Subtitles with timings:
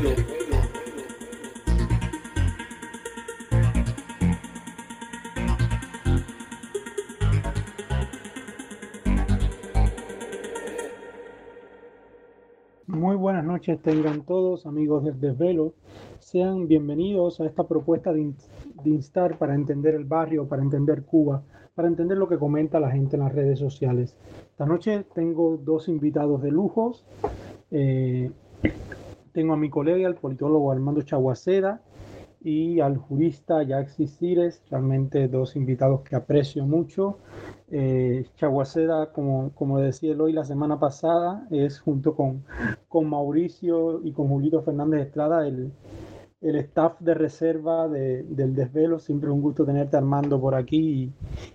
[0.00, 0.08] Muy
[13.16, 15.74] buenas noches tengan todos amigos del desvelo.
[16.18, 18.32] Sean bienvenidos a esta propuesta de,
[18.86, 21.42] instar para entender el barrio, para entender Cuba,
[21.74, 24.16] para entender lo que comenta la gente en las redes sociales.
[24.52, 27.04] Esta noche tengo dos invitados de lujos.
[27.70, 28.30] Eh,
[29.32, 31.82] tengo a mi colega, el politólogo Armando Chaguaceda,
[32.42, 37.18] y al jurista Yaxi Cires, realmente dos invitados que aprecio mucho.
[37.70, 42.44] Eh, Chaguaceda, como, como decía hoy la semana pasada, es junto con,
[42.88, 45.72] con Mauricio y con Julito Fernández Estrada el,
[46.40, 48.98] el staff de reserva del desvelo.
[48.98, 51.12] Siempre un gusto tenerte Armando por aquí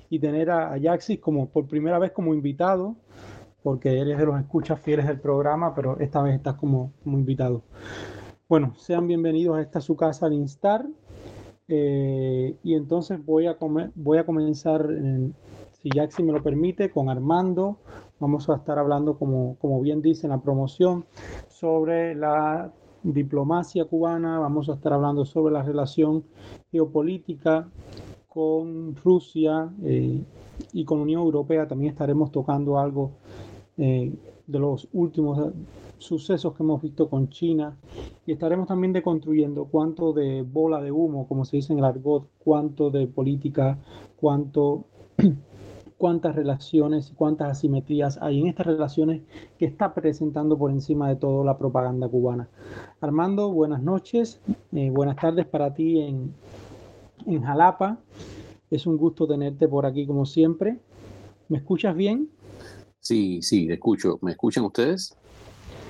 [0.10, 2.96] y, tener a, a Yaxis como por primera vez como invitado,
[3.66, 7.64] porque eres de los escuchas fieles del programa, pero esta vez estás como, como invitado.
[8.48, 10.86] Bueno, sean bienvenidos a esta su casa al Instar.
[11.68, 13.58] Eh, y entonces voy a,
[13.96, 14.88] voy a comenzar,
[15.72, 17.80] si Jaxi me lo permite, con Armando.
[18.20, 21.06] Vamos a estar hablando, como, como bien dice en la promoción,
[21.48, 22.72] sobre la
[23.02, 24.38] diplomacia cubana.
[24.38, 26.24] Vamos a estar hablando sobre la relación
[26.72, 27.68] geopolítica
[28.28, 30.22] con Rusia eh,
[30.72, 31.68] y con Unión Europea.
[31.68, 33.14] También estaremos tocando algo
[33.78, 34.14] eh,
[34.48, 35.54] de los últimos
[35.98, 37.78] sucesos que hemos visto con China
[38.26, 42.28] y estaremos también deconstruyendo cuánto de bola de humo, como se dice en el argot,
[42.40, 43.80] cuánto de política,
[44.16, 44.86] cuánto
[45.98, 49.22] cuántas relaciones y cuántas asimetrías hay en estas relaciones
[49.58, 52.50] que está presentando por encima de todo la propaganda cubana.
[53.00, 54.42] Armando, buenas noches,
[54.74, 56.34] eh, buenas tardes para ti en,
[57.26, 58.00] en Jalapa.
[58.70, 60.80] Es un gusto tenerte por aquí como siempre.
[61.48, 62.30] ¿Me escuchas bien?
[63.06, 64.18] Sí, sí, escucho.
[64.24, 65.16] ¿Me escuchan ustedes?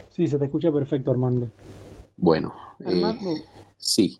[0.09, 1.47] Sí, se te escucha perfecto, Armando.
[2.17, 3.29] Bueno, eh, Armando,
[3.77, 4.19] sí.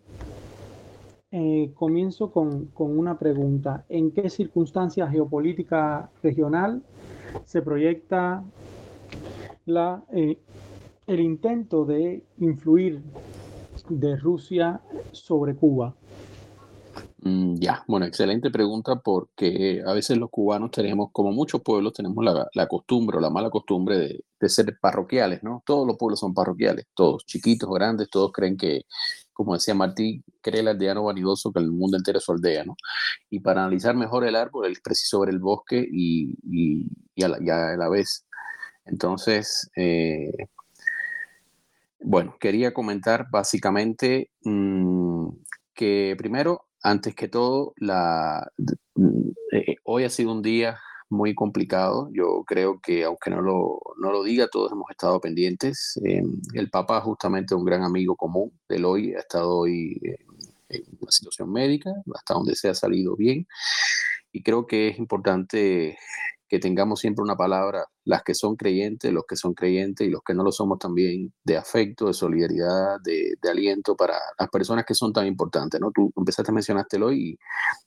[1.30, 3.84] Eh, comienzo con, una pregunta.
[3.90, 6.82] ¿En qué circunstancias geopolítica regional
[7.44, 8.42] se proyecta
[9.66, 10.38] la, eh,
[11.06, 13.02] el intento de influir
[13.90, 14.80] de Rusia
[15.12, 15.94] sobre Cuba?
[17.18, 22.24] Mm, ya, bueno, excelente pregunta porque a veces los cubanos tenemos, como muchos pueblos, tenemos
[22.24, 25.62] la, costumbre o la mala costumbre de, ser parroquiales, ¿no?
[25.66, 28.82] Todos los pueblos son parroquiales, todos, chiquitos, grandes, todos creen que,
[29.32, 32.76] como decía Martí, cree el aldeano vanidoso que el mundo entero es su aldea, ¿no?
[33.30, 36.36] Y para analizar mejor el árbol, es preciso ver el bosque y,
[37.22, 38.26] a, la, vez.
[38.84, 40.32] Entonces, eh,
[42.00, 45.28] bueno, quería comentar básicamente mm,
[45.74, 48.52] que primero antes que todo, la,
[49.52, 52.08] eh, hoy ha sido un día muy complicado.
[52.12, 56.00] Yo creo que, aunque no lo, no lo diga, todos hemos estado pendientes.
[56.04, 56.22] Eh,
[56.54, 60.00] el Papa, justamente un gran amigo común del hoy, ha estado hoy
[60.68, 63.48] en una situación médica, hasta donde se ha salido bien.
[64.30, 65.98] Y creo que es importante
[66.48, 70.22] que tengamos siempre una palabra, las que son creyentes, los que son creyentes y los
[70.22, 74.94] que no lo somos también, de afecto, de solidaridad, de, aliento para las personas que
[74.94, 75.90] son tan importantes, ¿no?
[75.92, 77.38] Tú empezaste a mencionártelo y,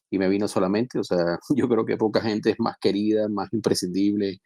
[0.09, 3.51] y me vino solamente, o sea, yo creo que poca gente es más querida, más
[3.53, 4.39] imprescindible,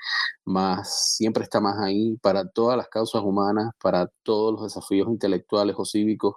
[0.46, 5.76] más, siempre está más ahí para todas las causas humanas, para todos los desafíos intelectuales
[5.78, 6.36] o cívicos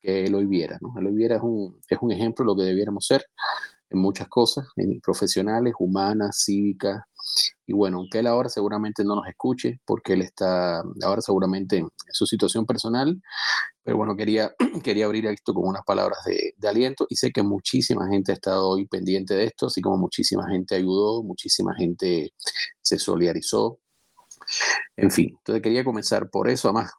[0.00, 0.94] que Eloy Viera, ¿no?
[0.98, 3.24] Eloy Viera es un, es un ejemplo de lo que debiéramos ser
[3.90, 7.02] en muchas cosas, en profesionales, humanas, cívicas,
[7.66, 11.88] y bueno, aunque él ahora seguramente no nos escuche, porque él está ahora seguramente en
[12.12, 13.20] su situación personal,
[13.82, 14.54] pero bueno, quería,
[14.84, 17.06] quería abrir esto con unas palabras de, de, aliento.
[17.08, 20.76] Y sé que muchísima gente ha estado hoy pendiente de esto, así como muchísima gente
[20.76, 22.32] ayudó, muchísima gente
[22.80, 23.79] se solidarizó,
[24.96, 26.68] en fin, entonces quería comenzar por eso.
[26.68, 26.92] Además,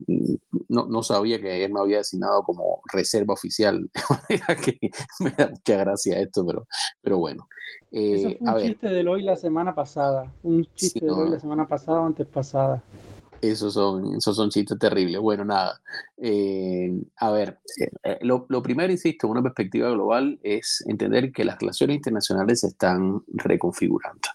[0.68, 3.90] no, no sabía que él me había designado como reserva oficial.
[4.64, 4.80] que
[5.20, 6.68] me da mucha gracia esto, pero,
[7.02, 7.48] pero bueno.
[7.92, 10.32] eso fue eh, un chiste de hoy la semana pasada.
[10.44, 12.82] Un chiste de hoy la semana pasada o antes pasada.
[13.41, 15.20] Esos son, esos son chistes terribles.
[15.20, 15.82] Bueno, nada.
[16.17, 21.43] Eh, a ver, eh, eh, lo, lo, primero, insisto, una perspectiva global es entender que
[21.43, 24.29] las relaciones internacionales se están reconfigurando.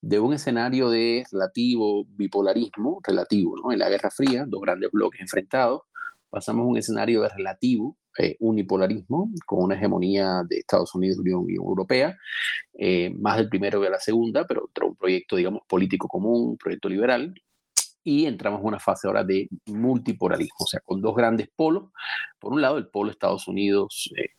[0.00, 3.70] De un escenario de relativo bipolarismo, relativo, ¿no?
[3.70, 5.82] En la Guerra Fría, dos grandes bloques enfrentados,
[6.28, 7.96] pasamos a un escenario de relativo
[8.40, 12.18] unipolarismo, con una hegemonía de Estados Unidos, Unión, Europea,
[13.18, 16.56] más del primero que de la segunda, pero otro un proyecto, digamos, político común, un
[16.58, 17.32] proyecto liberal,
[18.02, 21.90] y entramos en una fase ahora de multipolarismo, o sea, con dos grandes polos.
[22.38, 24.30] Por un lado, el polo Estados Unidos eh,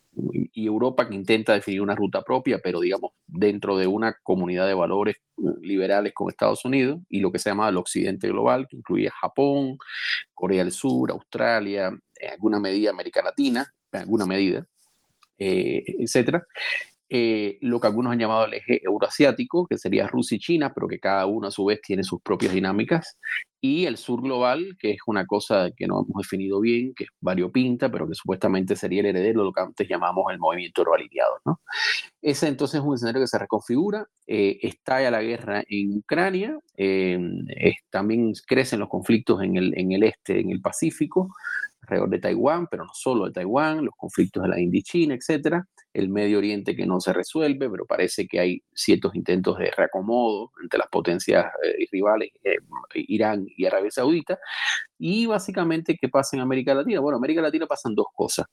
[0.52, 4.74] y Europa que intenta definir una ruta propia, pero digamos dentro de una comunidad de
[4.74, 8.76] valores eh, liberales con Estados Unidos y lo que se llama el occidente global, que
[8.76, 9.78] incluye Japón,
[10.34, 14.66] Corea del Sur, Australia, en alguna medida América Latina, en alguna medida,
[15.38, 16.46] eh, etcétera.
[17.14, 20.88] Eh, lo que algunos han llamado el eje euroasiático, que sería Rusia y China, pero
[20.88, 23.18] que cada uno a su vez tiene sus propias dinámicas,
[23.60, 27.10] y el sur global, que es una cosa que no hemos definido bien, que es
[27.20, 31.38] variopinta, pero que supuestamente sería el heredero de lo que antes llamamos el movimiento euroalineado.
[31.44, 31.60] ¿no?
[32.22, 37.20] Ese entonces es un escenario que se reconfigura, eh, estalla la guerra en Ucrania, eh,
[37.90, 41.28] también crecen los conflictos en el, en el este, en el Pacífico,
[41.82, 45.14] alrededor de Taiwán, pero no solo de Taiwán, los conflictos de la India y China,
[45.14, 49.70] etcétera, el Medio Oriente que no se resuelve, pero parece que hay ciertos intentos de
[49.70, 52.56] reacomodo entre las potencias eh, rivales, eh,
[52.94, 54.38] Irán y Arabia Saudita,
[54.98, 57.00] y básicamente, ¿qué pasa en América Latina?
[57.00, 58.46] Bueno, en América Latina pasan dos cosas.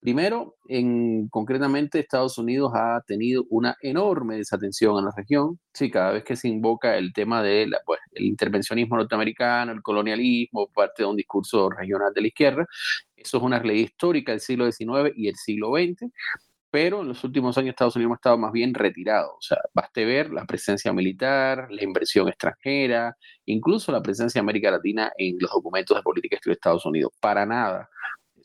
[0.00, 5.58] Primero, en, concretamente Estados Unidos ha tenido una enorme desatención en la región.
[5.72, 11.02] Sí, cada vez que se invoca el tema del pues, intervencionismo norteamericano, el colonialismo, parte
[11.02, 12.66] de un discurso regional de la izquierda,
[13.16, 16.12] eso es una ley histórica del siglo XIX y el siglo XX
[16.70, 19.36] pero en los últimos años Estados Unidos ha estado más bien retirado.
[19.36, 23.16] O sea, baste ver la presencia militar, la inversión extranjera,
[23.46, 27.12] incluso la presencia de América Latina en los documentos de política exterior de Estados Unidos.
[27.20, 27.88] Para nada.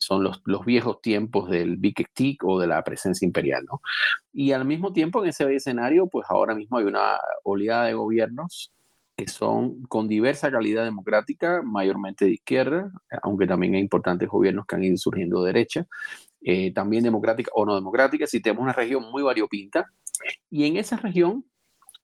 [0.04, 3.80] Son los, los viejos tiempos del Big Stick o de la presencia imperial, ¿no?
[4.32, 8.70] Y al mismo tiempo, en ese escenario, pues ahora mismo hay una oleada de gobiernos
[9.16, 12.92] que son con diversa calidad democrática, mayormente de izquierda,
[13.22, 15.86] aunque también hay importantes gobiernos que han ido surgiendo de derecha,
[16.42, 19.86] eh, también democrática o no democrática, si tenemos una región muy variopinta.
[20.50, 21.44] Y en esa región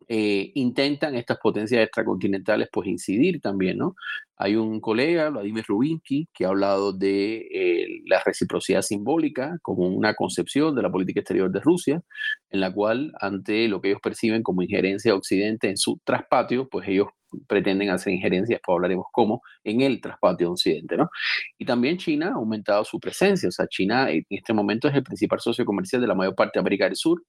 [0.09, 3.95] eh, intentan estas potencias extracontinentales pues incidir también, ¿no?
[4.37, 10.15] Hay un colega, Vladimir Rubinsky, que ha hablado de eh, la reciprocidad simbólica como una
[10.15, 12.03] concepción de la política exterior de Rusia,
[12.51, 16.69] en la cual ante lo que ellos perciben como injerencia de Occidente en su traspatio,
[16.69, 17.09] pues ellos
[17.47, 21.11] pretenden hacer injerencias, después hablaremos cómo, en el traspatio de Occidente, ¿no?
[21.59, 25.03] Y también China ha aumentado su presencia, o sea, China en este momento es el
[25.03, 27.23] principal socio comercial de la mayor parte de América del Sur,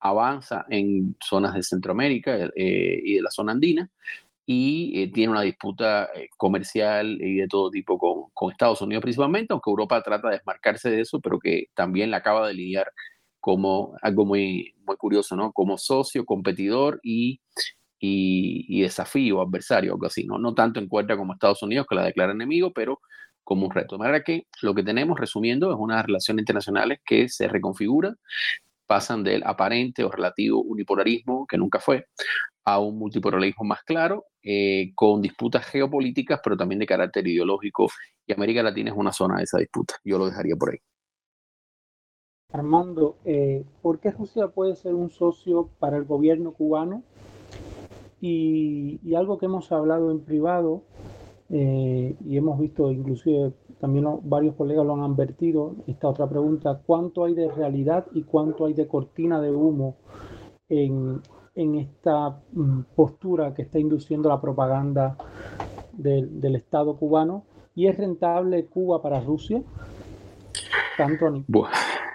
[0.00, 3.90] avanza en zonas de Centroamérica eh, y de la zona andina,
[4.46, 9.02] y eh, tiene una disputa eh, comercial y de todo tipo con, con, Estados Unidos
[9.02, 12.90] principalmente, aunque Europa trata de desmarcarse de eso, pero que también la acaba de lidiar
[13.40, 15.52] como algo muy, muy curioso, ¿no?
[15.52, 17.40] Como socio, competidor y,
[18.00, 20.38] y, desafío, adversario, algo así, ¿no?
[20.38, 23.00] No tanto en cuenta como Estados Unidos, que la declara enemigo, pero
[23.44, 23.96] como un reto.
[23.96, 28.16] De manera que lo que tenemos, resumiendo, es unas relaciones internacionales que se reconfiguran,
[28.86, 32.06] pasan del aparente o relativo unipolarismo, que nunca fue,
[32.64, 37.88] a un multipolarismo más claro, eh, con disputas geopolíticas, pero también de carácter ideológico.
[38.26, 39.94] Y América Latina es una zona de esa disputa.
[40.04, 40.78] Yo lo dejaría por ahí.
[42.52, 47.04] Armando, eh, ¿por qué Rusia puede ser un socio para el gobierno cubano?
[48.20, 50.82] Y, algo que hemos hablado en privado
[51.48, 57.24] eh, y hemos visto, inclusive también varios colegas lo han advertido, esta otra pregunta, ¿cuánto
[57.24, 59.96] hay de realidad y cuánto hay de cortina de humo
[60.68, 61.20] en,
[61.54, 65.16] en esta mm, postura que está induciendo la propaganda
[65.92, 67.44] del, del Estado cubano?
[67.74, 69.62] ¿Y es rentable Cuba para Rusia?
[70.96, 71.26] Tanto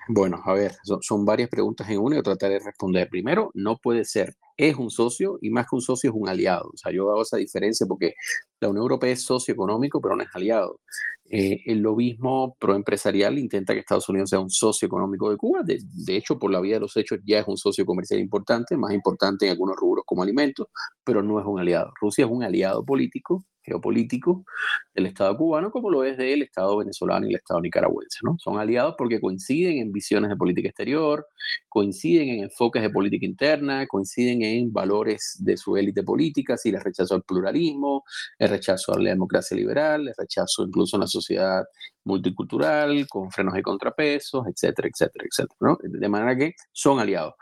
[0.08, 3.10] bueno, a ver, son, varias preguntas en una y trataré de responder.
[3.10, 6.70] Primero, no puede ser, es un socio y más que un socio es un aliado.
[6.74, 8.16] O sea, yo hago esa diferencia porque
[8.60, 10.80] la Unión Europea es socio económico, pero no es aliado.
[11.28, 15.64] Eh, el lobismo proempresarial intenta que Estados Unidos sea un socio económico de Cuba.
[15.64, 18.78] De, de, hecho, por la vía de los hechos, ya es un socio comercial importante,
[18.78, 20.68] más importante en algunos rubros como alimentos,
[21.04, 21.92] pero no es un aliado.
[22.00, 24.46] Rusia es un aliado político geopolítico
[24.94, 28.20] del Estado cubano, como lo es del Estado venezolano y el Estado nicaragüense.
[28.24, 28.38] ¿no?
[28.40, 31.28] Son aliados porque coinciden en visiones de política exterior,
[31.68, 36.80] coinciden en enfoques de política interna, coinciden en valores de su élite política, si el
[36.80, 38.04] rechazo al pluralismo,
[38.46, 41.64] el rechazo a la democracia liberal, el rechazo incluso a una sociedad
[42.06, 45.58] multicultural, con frenos y contrapesos, etcétera, etcétera, etcétera.
[45.60, 45.78] ¿no?
[45.82, 47.34] De manera que son aliados.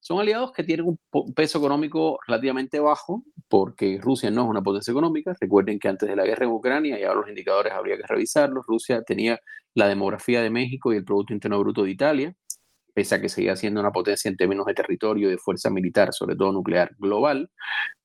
[0.00, 4.90] Son aliados que tienen un peso económico relativamente bajo, porque Rusia no es una potencia
[4.90, 5.34] económica.
[5.38, 8.64] Recuerden que antes de la guerra en Ucrania, y ahora los indicadores habría que revisarlos,
[8.66, 9.38] Rusia tenía
[9.74, 12.34] la demografía de México y el Producto Interno Bruto de Italia,
[12.96, 16.14] pese a que seguía siendo una potencia en términos de territorio y de fuerza militar,
[16.14, 17.50] sobre todo nuclear global,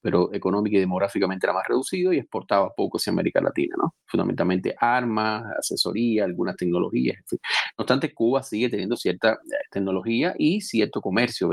[0.01, 3.95] pero económica y demográficamente era más reducido y exportaba poco hacia América Latina, ¿no?
[4.05, 7.39] Fundamentalmente armas, asesoría, algunas tecnologías, en fin.
[7.77, 11.51] No obstante, Cuba sigue teniendo cierta eh, tecnología y cierto comercio.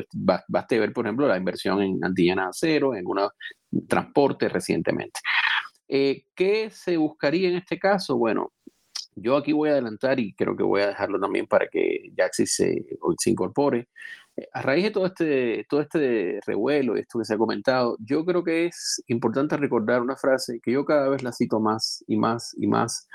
[0.49, 3.21] Baste ver, por ejemplo, la inversión en Antillana Acero, en algún
[3.87, 5.21] transporte recientemente.
[5.87, 8.19] Eh, ¿Qué se buscaría en este caso?
[8.19, 8.53] Bueno,
[9.21, 12.47] yo aquí voy a adelantar y creo que voy a dejarlo también para que Jaxi
[12.47, 12.85] se,
[13.19, 13.89] se incorpore.
[14.37, 17.97] Eh, a raíz de todo este, todo este revuelo y esto que se ha comentado,
[18.01, 22.05] yo creo que es importante recordar una frase que yo cada vez la cito más
[22.07, 23.09] y más y más,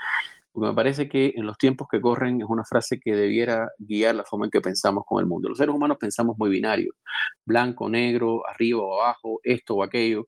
[0.52, 4.14] porque me parece que en los tiempos que corren es una frase que debiera guiar
[4.16, 5.48] la forma en que pensamos con el mundo.
[5.48, 6.92] Los seres humanos pensamos muy binario,
[7.44, 10.26] blanco, negro, arriba o abajo, esto o aquello,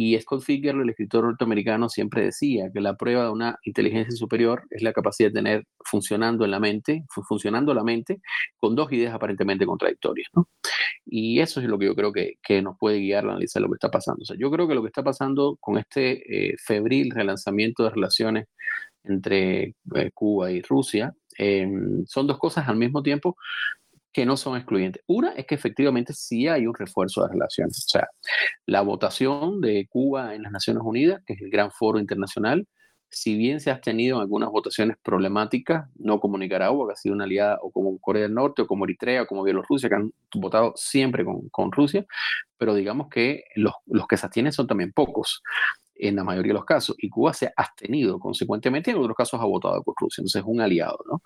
[0.00, 4.62] y Scott Fitzgerald, el escritor norteamericano, siempre decía que la prueba de una inteligencia superior
[4.70, 8.20] es la capacidad de tener funcionando en la mente, funcionando la mente
[8.58, 10.28] con dos ideas aparentemente contradictorias.
[10.34, 10.48] ¿no?
[11.04, 13.66] Y eso es lo que yo creo que, que, nos puede guiar a analizar lo
[13.70, 14.22] que está pasando.
[14.22, 17.90] O sea, yo creo que lo que está pasando con este eh, febril relanzamiento de
[17.90, 18.46] relaciones
[19.02, 21.68] entre eh, Cuba y Rusia eh,
[22.06, 23.36] son dos cosas al mismo tiempo
[24.12, 25.02] que no son excluyentes.
[25.06, 27.84] Una es que efectivamente sí hay un refuerzo de relaciones.
[27.86, 28.08] O sea,
[28.66, 32.66] la votación de Cuba en las Naciones Unidas, que es el gran foro internacional,
[33.10, 37.14] si bien se ha tenido en algunas votaciones problemáticas, no como Nicaragua, que ha sido
[37.14, 40.12] una aliada, o como Corea del Norte, o como Eritrea, o como Bielorrusia, que han
[40.34, 42.04] votado siempre con, con Rusia,
[42.58, 45.42] pero digamos que los, los, que se abstienen son también pocos
[45.94, 49.40] en la mayoría de los casos, y Cuba se ha abstenido, consecuentemente en otros casos
[49.40, 51.22] ha votado con Rusia, entonces es un aliado, ¿no?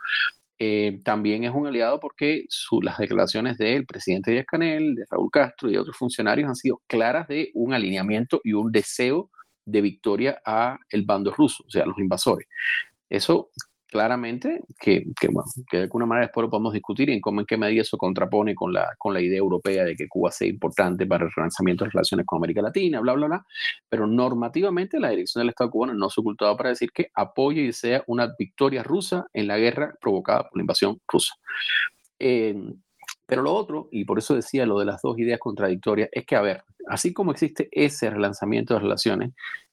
[0.64, 2.44] Eh, también es un aliado porque
[2.82, 6.80] las declaraciones del presidente Díaz Canel, de Raúl Castro y de otros funcionarios han sido
[6.86, 9.28] claras de un alineamiento y un deseo
[9.64, 12.46] de victoria a el bando ruso, o sea, los invasores.
[13.10, 13.50] Eso
[13.92, 15.04] claramente que,
[15.70, 18.72] de alguna manera después lo podemos discutir en cómo en qué medida eso contrapone con
[18.72, 22.24] la, con la idea europea de que Cuba sea importante para el relanzamiento de relaciones
[22.24, 23.46] con América Latina, bla, bla, bla.
[23.90, 27.60] Pero normativamente la dirección del Estado cubano no se ha ocultado para decir que apoya
[27.60, 31.34] y desea una victoria rusa en la guerra provocada por la invasión rusa.
[32.18, 32.56] Eh,
[33.26, 36.34] pero lo otro, y por eso decía lo de las dos ideas contradictorias, es que,
[36.34, 39.32] a ver, así como existe ese relanzamiento de relaciones,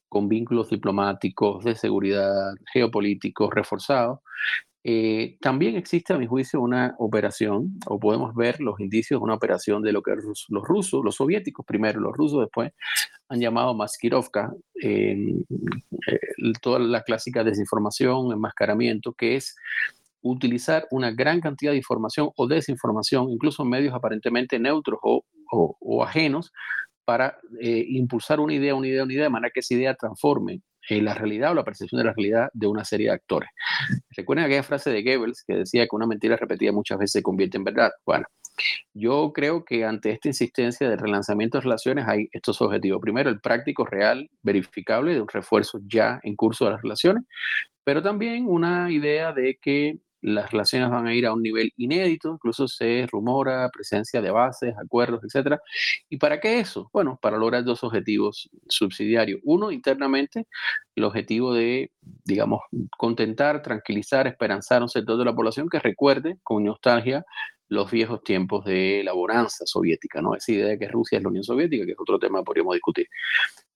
[0.09, 4.19] con vínculos diplomáticos, de seguridad, geopolíticos reforzados.
[4.83, 9.35] Eh, también existe, a mi juicio, una operación, o podemos ver los indicios de una
[9.35, 12.71] operación de lo que los rusos, los soviéticos primero, los rusos después,
[13.27, 15.35] han llamado Maskirovka, eh,
[16.61, 19.55] toda la clásica desinformación, enmascaramiento, que es
[20.21, 26.03] utilizar una gran cantidad de información o desinformación, incluso en medios aparentemente neutros o, o
[26.03, 26.51] ajenos,
[27.09, 30.61] para eh, impulsar una idea, una idea, una idea, de manera que esa idea transforme
[30.87, 33.49] eh, la realidad o la percepción de la realidad de una serie de actores.
[34.15, 37.57] Recuerden aquella frase de Goebbels que decía que una mentira repetida muchas veces se convierte
[37.57, 37.89] en verdad.
[38.05, 38.27] Bueno,
[38.93, 43.01] yo creo que ante esta insistencia de relanzamiento de relaciones hay estos objetivos.
[43.01, 47.23] Primero, el práctico, real, verificable de un refuerzo ya en curso de las relaciones,
[47.83, 52.31] pero también una idea de que las relaciones van a ir a un nivel inédito,
[52.33, 55.57] incluso se rumora presencia de bases, acuerdos, etc.
[56.09, 56.89] ¿Y para qué eso?
[56.93, 59.39] Bueno, para lograr dos objetivos subsidiarios.
[59.43, 60.47] Uno, internamente,
[60.95, 61.91] el objetivo de,
[62.25, 62.61] digamos,
[62.97, 67.25] contentar, tranquilizar, esperanzar a un sector de la población que recuerde con nostalgia
[67.69, 70.35] los viejos tiempos de la bonanza soviética, ¿no?
[70.35, 72.73] Esa idea de que Rusia es la Unión Soviética, que es otro tema que podríamos
[72.73, 73.07] discutir.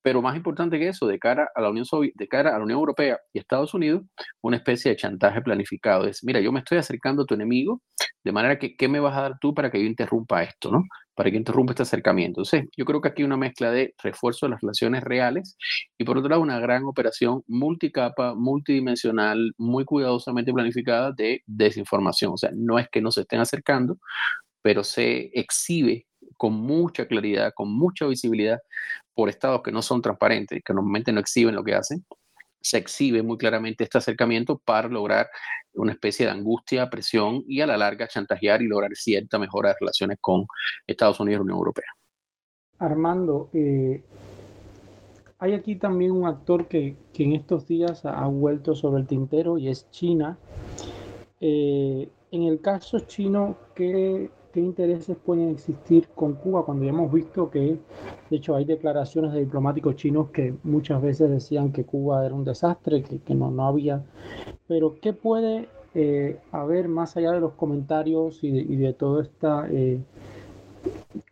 [0.04, 2.78] Pero más importante que eso, de cara a la Unión, de cara a la Unión
[2.78, 4.02] Europea y Estados Unidos,
[4.42, 6.06] una especie de chantaje planificado.
[6.06, 7.80] Es, mira, yo me estoy acercando a tu enemigo,
[8.22, 10.84] de manera que, ¿qué me vas a dar tú para que yo interrumpa esto, ¿no?
[11.14, 12.42] Para que interrumpa este acercamiento.
[12.42, 15.56] Entonces, yo creo que aquí hay una mezcla de refuerzo de las relaciones reales
[15.96, 22.34] y por otro lado una gran operación multicapa, multidimensional, muy cuidadosamente planificada de desinformación.
[22.34, 23.96] O sea, no es que no se estén acercando,
[24.60, 26.06] pero se exhibe
[26.36, 28.58] con mucha claridad, con mucha visibilidad
[29.14, 32.04] por estados que no son transparentes, que normalmente no exhiben lo que hacen,
[32.64, 35.28] se exhibe muy claramente este acercamiento para lograr
[35.74, 39.76] una especie de angustia, presión y a la larga chantajear y lograr cierta mejora de
[39.80, 40.46] relaciones con
[40.86, 41.84] Estados Unidos y Unión Europea.
[42.78, 44.02] Armando, eh,
[45.38, 49.58] hay aquí también un actor que, que, en estos días ha vuelto sobre el tintero
[49.58, 50.38] y es China.
[51.40, 57.12] Eh, en el caso chino, ¿qué qué intereses pueden existir con Cuba cuando ya hemos
[57.12, 57.76] visto que,
[58.30, 62.44] de hecho, hay declaraciones de diplomáticos chinos que muchas veces decían que Cuba era un
[62.44, 64.04] desastre, que, no, no había.
[64.68, 69.66] Pero, ¿qué puede eh, haber más allá de los comentarios y de, y toda esta
[69.68, 70.00] eh,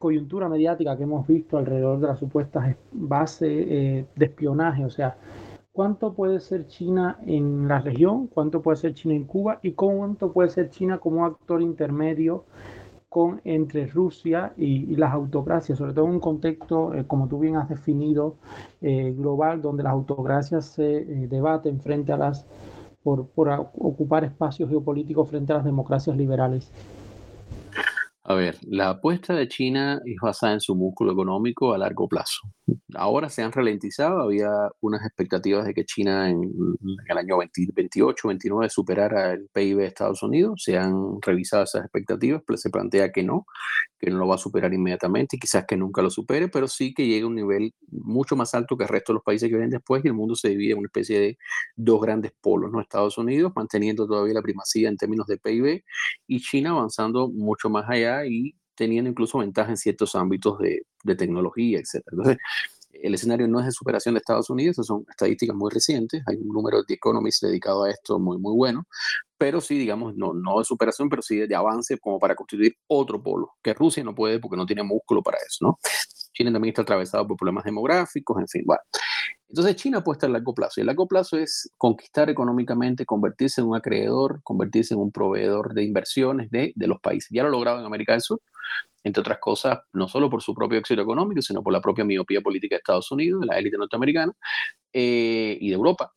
[0.00, 4.84] coyuntura mediática que hemos visto alrededor de las supuestas bases eh, de espionaje?
[4.84, 5.16] O sea,
[5.70, 8.26] ¿cuánto puede ser China en la región?
[8.26, 9.60] ¿Cuánto puede ser China en Cuba?
[9.62, 12.46] ¿Y cuánto puede ser China como actor intermedio?
[13.12, 17.56] Con, entre Rusia y, las autocracias, sobre todo en un contexto, eh, como tú bien
[17.56, 18.36] has definido,
[18.80, 22.46] eh, global, donde las autocracias se eh, debaten frente a las,
[23.02, 26.72] por, por ocupar espacios geopolíticos frente a las democracias liberales.
[28.24, 32.42] A ver, la apuesta de China es basada en su músculo económico a largo plazo.
[32.94, 34.48] Ahora se han ralentizado, había
[34.80, 36.40] unas expectativas de que China en,
[37.08, 42.42] el año 2028, 29 superara el PIB de Estados Unidos, se han revisado esas expectativas,
[42.46, 43.44] pero se plantea que no,
[44.02, 46.92] que no lo va a superar inmediatamente y quizás que nunca lo supere, pero sí
[46.92, 49.54] que llegue a un nivel mucho más alto que el resto de los países que
[49.54, 51.38] vienen después y el mundo se divide en una especie de
[51.76, 52.80] dos grandes polos, ¿no?
[52.80, 55.84] Estados Unidos manteniendo todavía la primacía en términos de PIB
[56.26, 60.84] y China avanzando mucho más allá y teniendo incluso ventaja en ciertos ámbitos de,
[61.16, 62.02] tecnología, etc.
[62.10, 62.38] Entonces,
[62.92, 66.48] el escenario no es de superación de Estados Unidos, son estadísticas muy recientes, hay un
[66.48, 68.86] número de Economist dedicado a esto muy, muy bueno,
[69.38, 73.22] pero sí, digamos, no, no de superación, pero sí de avance como para constituir otro
[73.22, 75.78] polo, que Rusia no puede porque no tiene músculo para eso, ¿no?
[76.32, 78.82] China también está atravesado por problemas demográficos, en fin, bueno.
[79.48, 83.68] Entonces China apuesta a largo plazo y el largo plazo es conquistar económicamente, convertirse en
[83.68, 87.28] un acreedor, convertirse en un proveedor de inversiones de, de los países.
[87.30, 88.40] Ya lo ha logrado en América del Sur,
[89.04, 92.40] entre otras cosas, no solo por su propio éxito económico, sino por la propia miopía
[92.40, 94.32] política de Estados Unidos, de la élite norteamericana
[94.92, 96.12] eh, y de Europa.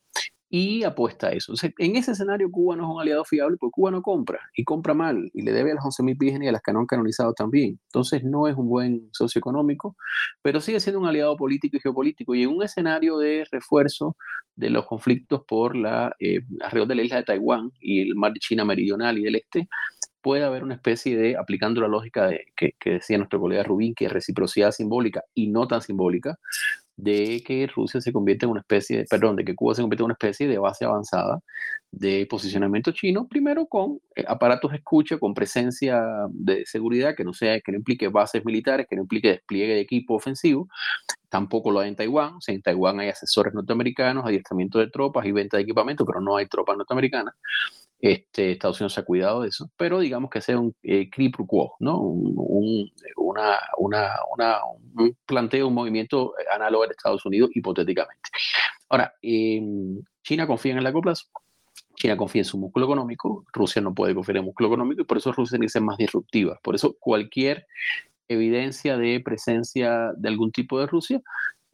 [0.58, 1.54] Y apuesta a eso.
[1.80, 4.94] en ese escenario, Cuba no es un aliado fiable porque Cuba no compra y compra
[4.94, 7.34] mal y le debe a las 11.000 vírgenes y a las que no han canonizado
[7.34, 7.78] también.
[7.88, 9.98] Entonces, no es un buen socio económico,
[10.42, 12.36] pero sigue siendo un aliado político y geopolítico.
[12.36, 14.16] Y en un escenario de refuerzo
[14.56, 18.32] de los conflictos por la eh, alrededor de la isla de Taiwán y el mar
[18.32, 19.68] de China meridional y del este,
[20.22, 24.06] puede haber una especie de, aplicando la lógica de, que, decía nuestro colega Rubín, que
[24.06, 26.40] es reciprocidad simbólica y no tan simbólica,
[26.98, 30.04] de que Rusia se convierte en una especie, de, perdón, de que Cuba se convierte
[30.04, 31.40] en una especie de base avanzada
[31.92, 37.34] de posicionamiento chino, primero con eh, aparatos de escucha, con presencia de seguridad que no
[37.34, 40.68] sea, que no implique bases militares, que no implique despliegue de equipo ofensivo,
[41.30, 45.26] tampoco lo hay en Taiwán, o sea, en Taiwán hay asesores norteamericanos, adiestramiento de tropas
[45.26, 47.34] y venta de equipamiento, pero no hay tropas norteamericanas.
[48.00, 51.10] Este, Estados Unidos se ha cuidado de eso, pero digamos que sea un eh,
[51.48, 52.00] quo, ¿no?
[52.00, 54.60] Un, una, una,
[54.94, 58.30] un planteo, un movimiento análogo de Estados Unidos, hipotéticamente.
[58.90, 61.26] Ahora, em, China confía en el largo plazo.
[61.96, 65.06] China confía en su músculo económico, Rusia no puede confiar en el músculo económico y
[65.06, 66.60] por eso Rusia tiene que ser más disruptiva.
[66.62, 67.66] Por eso cualquier
[68.28, 71.22] evidencia de presencia de algún tipo de Rusia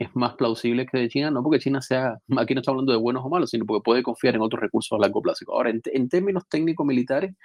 [0.01, 2.97] es más plausible que de China, no porque China sea, aquí no está hablando de
[2.97, 5.45] buenos o malos, sino porque puede confiar en otros recursos a largo plazo.
[5.49, 7.35] Ahora, en, términos técnico-militares,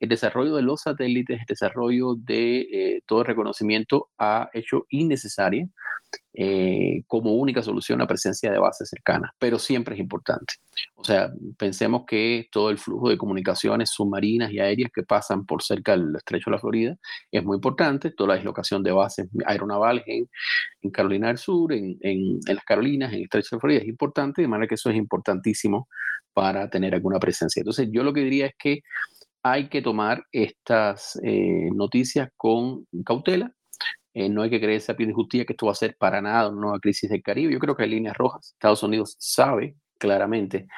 [0.00, 5.66] el desarrollo de los satélites, el desarrollo de eh, todo el reconocimiento ha hecho innecesaria
[6.36, 10.54] eh, como única solución la presencia de bases cercanas, pero siempre es importante.
[10.96, 15.62] O sea, pensemos que todo el flujo de comunicaciones submarinas y aéreas que pasan por
[15.62, 16.96] cerca del estrecho de la Florida
[17.30, 20.28] es muy importante, toda la dislocación de bases aeronavales en,
[20.90, 24.42] Carolina del Sur, en, en, las Carolinas, en el estrecho de la Florida es importante,
[24.42, 25.88] de manera que eso es importantísimo
[26.32, 27.60] para tener alguna presencia.
[27.60, 28.80] Entonces, yo lo que diría es que
[29.44, 33.54] hay que tomar estas eh, noticias con cautela,
[34.14, 36.22] eh, no hay que creerse a pie de justicia que esto va a ser para
[36.22, 37.52] nada una nueva crisis del Caribe.
[37.52, 38.52] Yo creo que hay líneas rojas.
[38.52, 40.68] Estados Unidos sabe claramente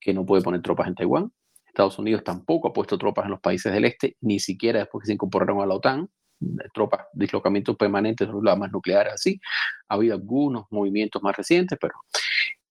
[0.00, 1.32] que no puede poner tropas en Taiwán.
[1.66, 5.06] Estados Unidos tampoco ha puesto tropas en los países del este, ni siquiera después que
[5.08, 6.08] se incorporaron a la OTAN.
[6.72, 9.40] Tropas, dislocamientos permanentes las armas nucleares, así.
[9.88, 11.94] Ha habido algunos movimientos más recientes, pero.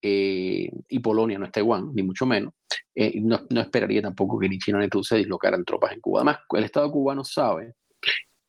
[0.02, 2.54] Eh, y Polonia no es Taiwán, ni mucho menos.
[2.96, 6.20] Eh, no, no, esperaría tampoco que ni China ni Rusia dislocaran tropas en Cuba.
[6.20, 7.74] Además, el Estado cubano sabe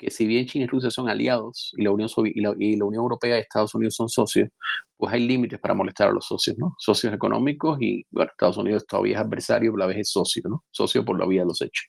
[0.04, 3.38] que si bien China y Rusia son aliados y la Unión, y la, Unión Europea
[3.38, 4.50] y Estados Unidos son socios,
[4.98, 6.74] pues hay límites para molestar a los socios, ¿no?
[6.78, 10.64] Socios económicos y, Estados Unidos todavía es adversario, pero a la vez es socio, ¿no?
[10.70, 11.86] Socio por la vía de los hechos.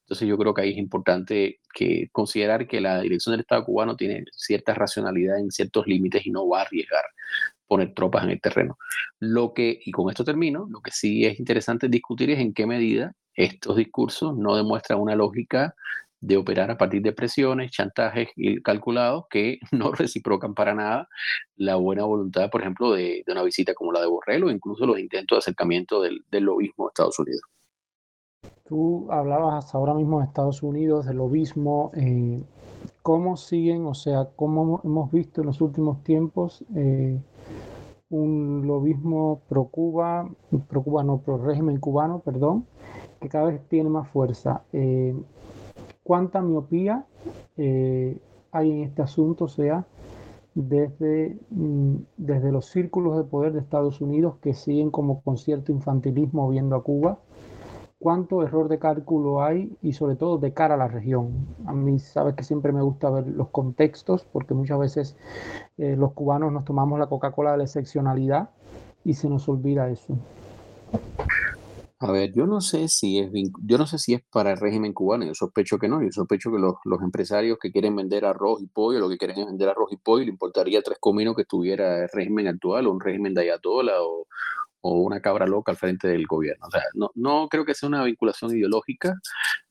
[0.00, 3.96] Entonces yo creo que ahí es importante que considerar que la dirección del Estado cubano
[3.96, 7.04] tiene cierta racionalidad en ciertos límites y no va a arriesgar
[7.66, 8.76] poner tropas en el terreno.
[9.20, 12.66] Lo que, y con esto termino, lo que sí es interesante discutir es en qué
[12.66, 15.74] medida estos discursos no demuestran una lógica
[16.26, 18.28] de operar a partir de presiones, chantajes
[18.62, 21.08] calculados que no reciprocan para nada
[21.56, 24.98] la buena voluntad, por ejemplo, de, una visita como la de Borrell o incluso los
[24.98, 27.42] intentos de acercamiento del, lobismo a Estados Unidos.
[28.66, 31.90] Tú hablabas ahora mismo de Estados Unidos, del lobismo.
[31.94, 32.42] Eh,
[33.02, 37.18] ¿Cómo siguen, o sea, cómo hemos visto en los últimos tiempos eh,
[38.08, 40.28] un lobismo pro Cuba,
[40.68, 42.66] pro Cuba no, pro régimen cubano, perdón,
[43.20, 44.62] que cada vez tiene más fuerza?
[44.72, 45.14] Eh,
[46.04, 47.04] cuánta miopía
[47.56, 48.16] eh,
[48.52, 49.84] hay en este asunto, o sea,
[50.54, 55.72] desde, mm, desde los círculos de poder de Estados Unidos que siguen como con cierto
[55.72, 57.18] infantilismo viendo a Cuba,
[57.98, 61.46] cuánto error de cálculo hay y sobre todo de cara a la región.
[61.66, 65.16] A mí sabes que siempre me gusta ver los contextos porque muchas veces
[65.78, 68.50] eh, los cubanos nos tomamos la Coca-Cola de la excepcionalidad
[69.04, 70.14] y se nos olvida eso.
[72.00, 73.30] A ver, yo no sé si es
[73.62, 76.50] yo no sé si es para el régimen cubano, yo sospecho que no, yo sospecho
[76.50, 79.92] que los, empresarios que quieren vender arroz y pollo, lo que quieren es vender arroz
[79.92, 83.42] y pollo, le importaría tres cominos que estuviera el régimen actual, o un régimen de
[83.42, 84.26] ayatola, o,
[84.82, 86.66] o una cabra loca al frente del gobierno.
[86.66, 89.14] O sea, no, no creo que sea una vinculación ideológica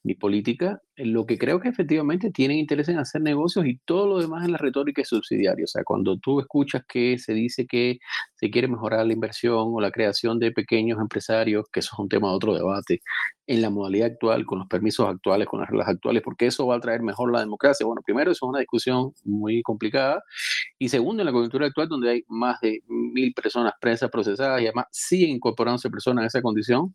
[0.03, 0.81] ni política.
[0.95, 4.51] Lo que creo que efectivamente tienen interés en hacer negocios y todo lo demás en
[4.51, 5.65] la retórica es subsidiario.
[5.65, 7.99] O sea, cuando tú escuchas que se dice que
[8.35, 12.09] se quiere mejorar la inversión o la creación de pequeños empresarios, que eso es un
[12.09, 13.01] tema de otro debate,
[13.47, 16.75] en la modalidad actual, con los permisos actuales, con las reglas actuales, porque eso va
[16.75, 17.85] a traer mejor la democracia.
[17.85, 20.21] Bueno, primero, eso es una discusión muy complicada.
[20.79, 24.65] Y segundo, en la coyuntura actual, donde hay más de mil personas presas, procesadas y
[24.65, 26.93] además siguen incorporándose personas en esa condición,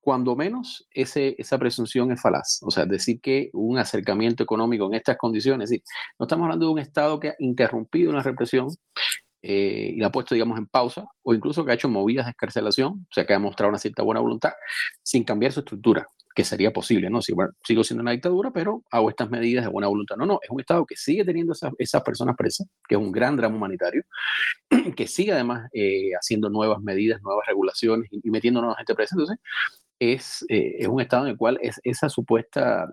[0.00, 2.60] cuando menos ese, esa presunción es falaz.
[2.62, 5.70] O sea, decir que un acercamiento económico en estas condiciones,
[6.18, 8.68] no estamos hablando de un Estado que ha interrumpido una represión
[9.42, 12.30] eh, y la ha puesto, digamos, en pausa, o incluso que ha hecho movidas de
[12.30, 14.52] escarcelación, o sea, que ha mostrado una cierta buena voluntad,
[15.02, 17.22] sin cambiar su estructura, que sería posible, ¿no?
[17.22, 20.16] Si, bueno, sigo siendo una dictadura, pero hago estas medidas de buena voluntad.
[20.16, 23.12] No, no, es un Estado que sigue teniendo esas, esas personas presas, que es un
[23.12, 24.02] gran drama humanitario,
[24.96, 29.14] que sigue además eh, haciendo nuevas medidas, nuevas regulaciones y, metiendo nueva gente presa.
[29.14, 29.38] Entonces,
[29.98, 32.88] es, eh, es un Estado en el cual es, esa supuesta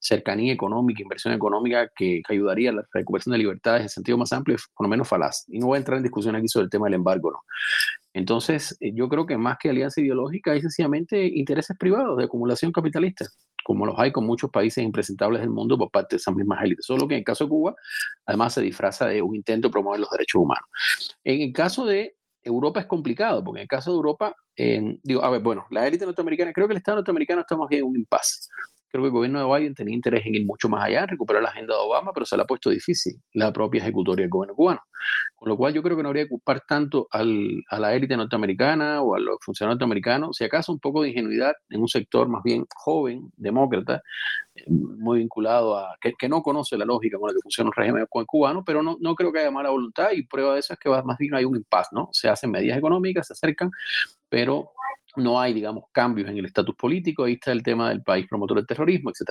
[0.00, 4.56] cercanía económica, inversión económica que, ayudaría a la recuperación de libertades en sentido más amplio,
[4.76, 5.44] por lo menos falaz.
[5.48, 7.40] Y no voy a entrar en discusión aquí sobre el tema del embargo, ¿no?
[8.14, 12.72] Entonces, eh, yo creo que más que alianza ideológica hay sencillamente intereses privados de acumulación
[12.72, 13.26] capitalista,
[13.64, 16.86] como los hay con muchos países impresentables del mundo por parte de esas mismas élites.
[16.86, 17.74] Solo que en el caso de Cuba,
[18.26, 20.66] además se disfraza de un intento de promover los derechos humanos.
[21.24, 25.30] En el caso de Europa es complicado, porque en el caso de Europa, digo, a
[25.30, 28.48] ver, bueno, la élite norteamericana, creo que el Estado norteamericano bien en un impasse.
[28.90, 31.42] Creo que el gobierno de Biden tenía interés en ir mucho más allá, en recuperar
[31.42, 34.54] la agenda de Obama, pero se le ha puesto difícil la propia ejecutoria del gobierno
[34.54, 34.80] cubano.
[35.36, 38.16] Con lo cual yo creo que no habría que ocupar tanto al, a la élite
[38.16, 42.28] norteamericana o a los funcionarios norteamericanos, si acaso un poco de ingenuidad en un sector
[42.28, 44.02] más bien joven, demócrata,
[44.54, 47.74] eh, muy vinculado a, que, que, no conoce la lógica con la que funciona el
[47.76, 50.78] régimen cubano, pero no, no creo que haya mala voluntad y prueba de eso es
[50.78, 52.08] que más bien hay un impasse, ¿no?
[52.12, 53.70] Se hacen medidas económicas, se acercan,
[54.28, 54.72] pero
[55.16, 58.58] no hay, digamos, cambios en el estatus político, ahí está el tema del país promotor
[58.58, 59.30] del terrorismo, etc.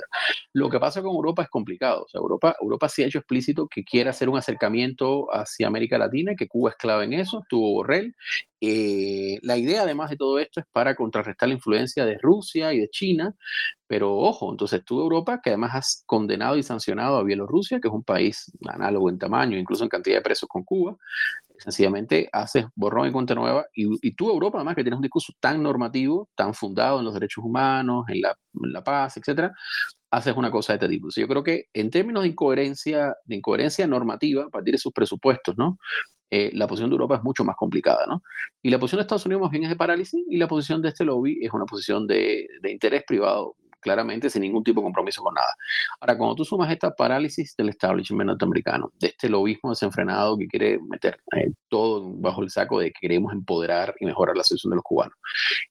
[0.52, 3.68] Lo que pasa con Europa es complicado, o sea, Europa, Europa sí ha hecho explícito
[3.68, 7.72] que quiere hacer un acercamiento hacia América Latina, que Cuba es clave en eso, tuvo
[7.72, 8.14] Borrell.
[8.60, 12.80] Eh, la idea, además de todo esto, es para contrarrestar la influencia de Rusia y
[12.80, 13.34] de China,
[13.86, 17.94] pero ojo, entonces tú Europa, que además has condenado y sancionado a Bielorrusia, que es
[17.94, 20.96] un país análogo en tamaño, incluso en cantidad de presos con Cuba,
[21.58, 23.66] sencillamente haces borrón y cuenta nueva.
[23.74, 27.44] Y, tú, Europa, además, que tienes un discurso tan normativo, tan fundado en los derechos
[27.44, 29.52] humanos, en la, paz, etcétera,
[30.10, 31.08] haces una cosa de este tipo.
[31.14, 35.56] yo creo que en términos de incoherencia, de incoherencia normativa, a partir de sus presupuestos,
[35.58, 35.78] ¿no?
[36.30, 38.22] Eh, la posición de Europa es mucho más complicada, ¿no?
[38.62, 40.88] Y la posición de Estados Unidos más bien es de parálisis y la posición de
[40.88, 45.34] este lobby es una posición de interés privado claramente sin ningún tipo de compromiso con
[45.34, 45.54] nada.
[46.00, 50.78] Ahora, cuando tú sumas esta parálisis del establishment norteamericano, de este lobismo desenfrenado que quiere
[50.88, 54.76] meter eh, todo bajo el saco de que queremos empoderar y mejorar la situación de
[54.76, 55.16] los cubanos,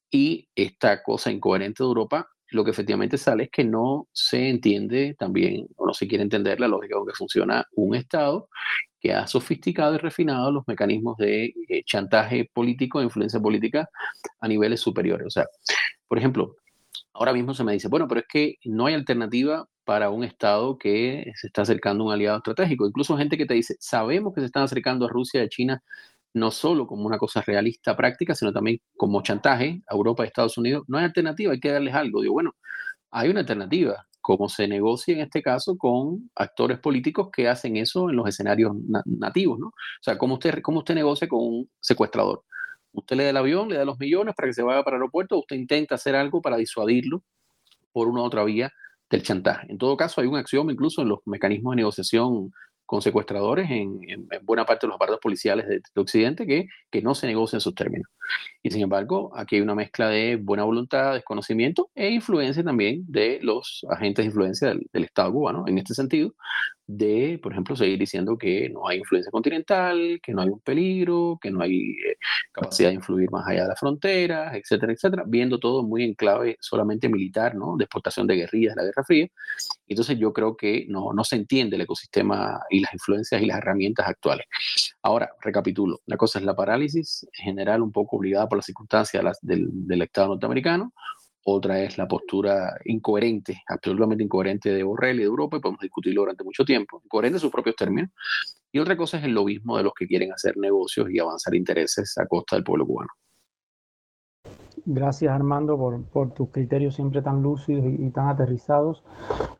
[0.09, 5.15] y esta cosa incoherente de Europa, lo que efectivamente sale es que no se entiende
[5.19, 8.49] también, o no se quiere entender la lógica con que funciona un Estado
[8.99, 13.89] que ha sofisticado y refinado los mecanismos de eh, chantaje político, de influencia política
[14.39, 15.27] a niveles superiores.
[15.27, 15.45] O sea,
[16.07, 16.55] por ejemplo,
[17.17, 20.77] ahora mismo se me dice, bueno, pero es que no hay alternativa para un Estado
[20.77, 22.88] que se está acercando a un aliado estratégico.
[22.88, 25.84] Incluso gente que te dice, sabemos que se están acercando a Rusia y a China
[26.34, 30.58] no solo como una cosa realista, práctica, sino también como chantaje a Europa y Estados
[30.58, 30.84] Unidos.
[30.88, 32.21] No hay alternativa, hay que darles algo.
[32.21, 32.56] Digo, bueno,
[33.12, 38.10] hay una alternativa, como se negocia en este caso con actores políticos que hacen eso
[38.10, 38.73] en los escenarios
[39.06, 39.67] nativos, ¿no?
[39.67, 42.43] O sea, ¿cómo usted, cómo usted negocia con un secuestrador?
[42.97, 45.03] Usted le da el avión, le da los millones para que se vaya para el
[45.03, 47.23] aeropuerto, usted intenta hacer algo para disuadirlo
[47.91, 48.71] por una u otra vía
[49.10, 49.71] del chantaje.
[49.71, 52.51] En todo caso, hay un axioma incluso en los mecanismos de negociación
[52.88, 53.99] con secuestradores en,
[54.43, 58.10] buena parte de los aparatos policiales de, Occidente que, que no se negocian sus términos.
[58.63, 63.39] Y sin embargo, aquí hay una mezcla de buena voluntad, desconocimiento e influencia también de
[63.43, 65.65] los agentes de influencia del, del Estado cubano.
[65.67, 66.33] En este sentido,
[66.88, 71.38] de, por ejemplo, seguir diciendo que no hay influencia continental, que no hay un peligro,
[71.41, 72.17] que no hay eh,
[72.54, 76.58] capacidad de influir más allá de las fronteras, etcétera, etcétera, viendo todo muy en clave
[76.62, 77.76] solamente militar, ¿no?
[77.76, 79.28] De exportación de guerrillas de la Guerra Fría.
[79.88, 83.58] Entonces yo creo que no, no se entiende el ecosistema y las influencias y las
[83.58, 84.45] herramientas actuales.
[85.02, 89.67] Ahora, recapitulo, la cosa es la parálisis general un poco obligada por las circunstancias del,
[89.71, 90.93] del Estado norteamericano,
[91.49, 96.23] otra es la postura incoherente, absolutamente incoherente de Borrell y de Europa, y podemos discutirlo
[96.23, 98.10] durante mucho tiempo, incoherente en sus propios términos.
[98.69, 102.17] Y otra cosa es el lobismo de los que quieren hacer negocios y avanzar intereses
[102.17, 103.10] a costa del pueblo cubano.
[104.86, 105.77] Gracias Armando
[106.12, 109.03] por, tus criterios siempre tan lúcidos y, tan aterrizados.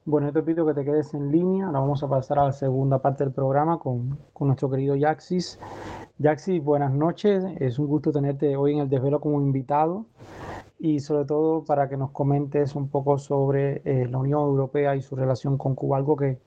[0.04, 1.68] Bueno, yo te pido que te quedes en línea.
[1.68, 5.58] Ahora vamos a pasar a la segunda parte del programa con, nuestro querido Yaxis.
[6.18, 7.46] Yaxis, buenas noches.
[7.60, 10.06] Es un gusto tenerte hoy en el desvelo como invitado
[10.80, 15.02] y sobre todo para que nos comentes un poco sobre eh, la Unión Europea y
[15.02, 16.38] su relación con Cuba, algo que,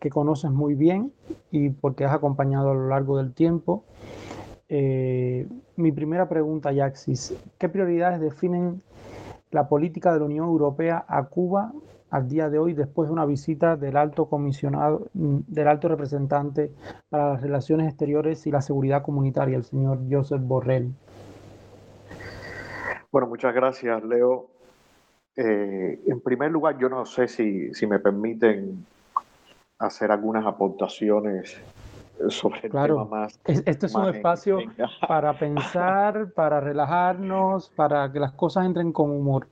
[0.00, 1.12] que conoces muy bien
[1.50, 3.84] y porque has acompañado a lo largo del tiempo.
[4.68, 8.82] Eh, mi primera pregunta, Yaxis, ¿qué prioridades definen
[9.50, 11.72] la política de la Unión Europea a Cuba
[12.10, 16.72] al día de hoy después de una visita del alto comisionado, del alto representante
[17.10, 20.92] para las relaciones exteriores y la seguridad comunitaria, el señor Joseph Borrell?
[23.10, 24.48] Bueno, muchas gracias, Leo.
[25.36, 28.84] Eh, en primer lugar, yo no sé si, si me permiten
[29.78, 31.56] hacer algunas aportaciones
[32.28, 33.38] sobre el tema más.
[33.44, 34.58] Esto es un espacio
[35.08, 39.46] para pensar, para relajarnos, para que las cosas entren con humor.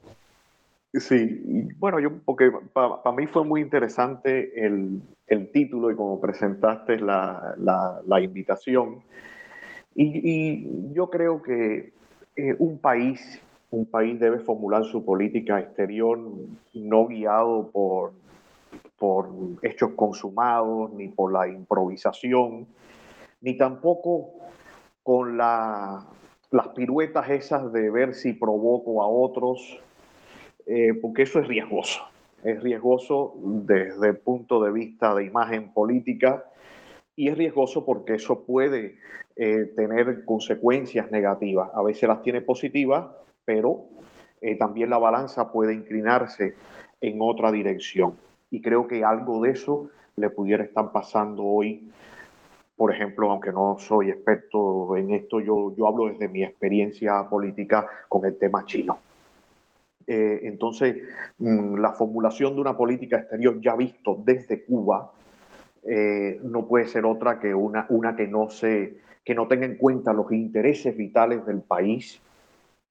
[0.92, 6.99] Sí, bueno, yo porque para mí fue muy interesante el, el, título y como presentaste
[6.99, 9.03] la, la, invitación.
[9.95, 11.92] Y, y, yo creo que
[12.37, 13.40] eh, un país,
[13.77, 16.19] un país debe formular su política exterior
[16.75, 18.12] no guiado por
[18.99, 19.29] por
[19.62, 22.67] hechos consumados, ni por la improvisación,
[23.41, 24.33] ni tampoco
[25.03, 26.05] con las
[26.75, 29.79] piruetas esas de ver si provoco a otros,
[30.67, 32.03] eh, porque eso es riesgoso.
[32.43, 36.45] Es riesgoso desde el punto de vista de imagen política
[37.15, 38.99] y es riesgoso porque eso puede
[39.37, 41.71] eh, tener consecuencias negativas.
[41.75, 43.07] A veces las tiene positivas,
[43.46, 43.85] pero
[44.42, 46.54] eh, también la balanza puede inclinarse
[47.00, 48.14] en otra dirección.
[48.50, 51.90] Y creo que algo de eso le pudiera estar pasando hoy.
[52.76, 57.87] Por ejemplo, aunque no soy experto en esto, yo, yo hablo desde mi experiencia política
[58.09, 58.98] con el tema chino.
[60.06, 60.96] Eh, entonces,
[61.38, 65.11] mm, la formulación de una política exterior ya visto desde Cuba
[65.82, 69.76] eh, no puede ser otra que una, una que, no se, que no tenga en
[69.76, 72.20] cuenta los intereses vitales del país.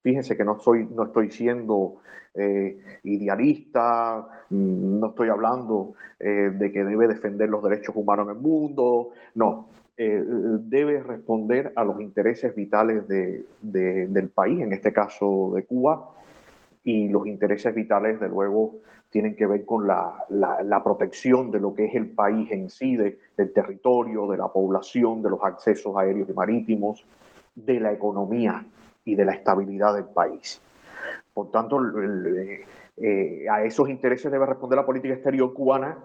[0.05, 1.95] Fíjense que no, soy, no estoy siendo
[2.35, 8.35] eh, idealista, mm, no estoy hablando eh, de que debe defender los derechos humanos en
[8.35, 10.23] el mundo, no, eh,
[10.59, 16.11] debe responder a los intereses vitales del país, en este caso de Cuba,
[16.83, 18.75] y los intereses vitales, de luego,
[19.09, 23.17] tienen que ver con la, protección de lo que es el país en sí, del
[23.55, 27.03] territorio, de la población, de los accesos aéreos y marítimos,
[27.55, 28.63] de la economía
[29.05, 30.59] y de la estabilidad del país.
[31.33, 31.79] Por tanto,
[32.97, 35.97] eh, a esos intereses debe responder la política exterior cubana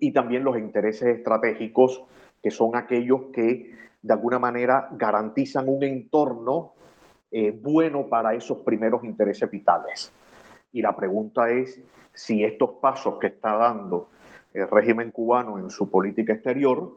[0.00, 2.02] y también los intereses estratégicos,
[2.42, 6.72] que son aquellos que de alguna manera garantizan un entorno
[7.30, 10.12] eh, bueno para esos primeros intereses vitales.
[10.72, 11.80] Y la pregunta es
[12.14, 14.08] si estos pasos que está dando
[14.54, 16.92] el régimen cubano en su política exterior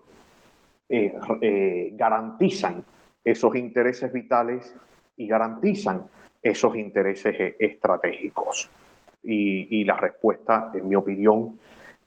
[0.88, 2.84] eh, garantizan
[3.24, 4.76] esos intereses vitales
[5.22, 6.08] y garantizan
[6.42, 8.70] esos intereses e-, estratégicos.
[9.24, 11.60] Y, la respuesta, en mi opinión,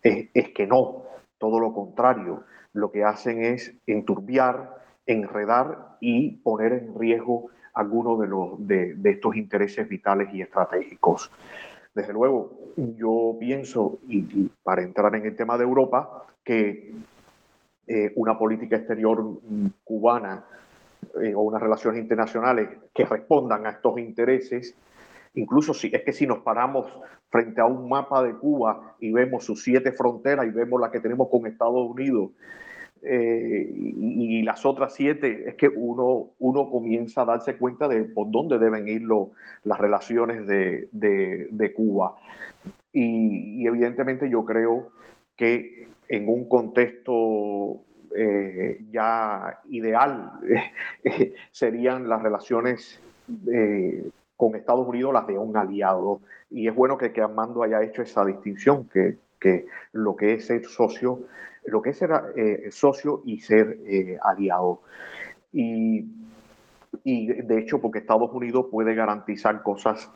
[0.03, 1.05] es, que no,
[1.39, 2.43] todo lo contrario.
[2.73, 8.19] Lo que hacen es enturbiar, enredar y poner en riesgo algunos
[8.67, 11.31] de, de, estos intereses vitales y estratégicos.
[11.95, 16.95] Desde luego, yo pienso, y, para entrar en el tema de Europa, que
[17.87, 19.39] eh, una política exterior
[19.85, 20.45] cubana
[21.23, 24.77] eh, o unas relaciones internacionales que respondan a estos intereses,
[25.35, 26.87] incluso si es que si nos paramos
[27.29, 31.01] frente a un mapa de Cuba y vemos sus siete fronteras y vemos la que
[31.01, 32.31] tenemos con Estados Unidos
[33.03, 38.31] eh, y, las otras siete, es que uno, uno comienza a darse cuenta de por
[38.31, 39.03] dónde deben ir
[39.63, 42.17] las relaciones de, de, Cuba.
[42.93, 44.91] y evidentemente yo creo
[45.37, 47.83] que en un contexto
[48.17, 50.33] eh, ya ideal
[51.51, 53.01] serían las relaciones
[53.53, 56.21] eh, con Estados Unidos, las de un aliado.
[56.51, 60.47] Y es bueno que, que Armando haya hecho esa distinción, que, que lo que es
[60.47, 61.21] ser socio,
[61.65, 63.79] lo que es ser eh, socio y ser
[64.23, 64.83] aliado.
[65.53, 66.07] Y,
[67.03, 70.11] y de hecho, porque Estados Unidos puede garantizar cosas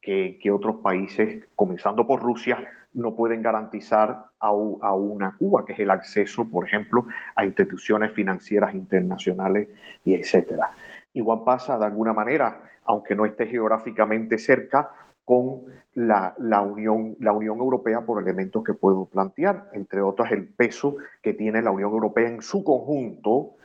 [0.00, 2.58] que, que, otros países, comenzando por Rusia,
[2.96, 8.74] no pueden garantizar a, una Cuba, que es el acceso, por ejemplo, a instituciones financieras
[8.74, 9.68] internacionales
[10.04, 10.70] y etcétera.
[11.12, 14.90] Igual pasa de alguna manera, aunque no esté geográficamente cerca,
[15.26, 20.96] con la, Unión, la Unión Europea por elementos que puedo plantear, entre otros el peso
[21.20, 23.56] que tiene la Unión Europea en su conjunto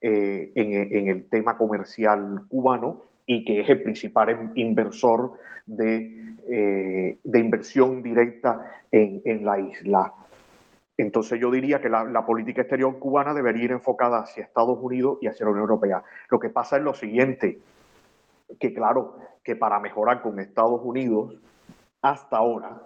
[0.00, 5.32] eh, en, el tema comercial cubano y que es el principal inversor
[5.64, 10.12] de, eh, de inversión directa en, en, la isla.
[10.98, 15.28] Entonces yo diría que la, política exterior cubana debería ir enfocada hacia Estados Unidos y
[15.28, 16.02] hacia la Unión Europea.
[16.28, 17.58] Lo que pasa es lo siguiente,
[18.60, 21.34] que claro, que para mejorar con Estados Unidos,
[22.02, 22.82] hasta ahora,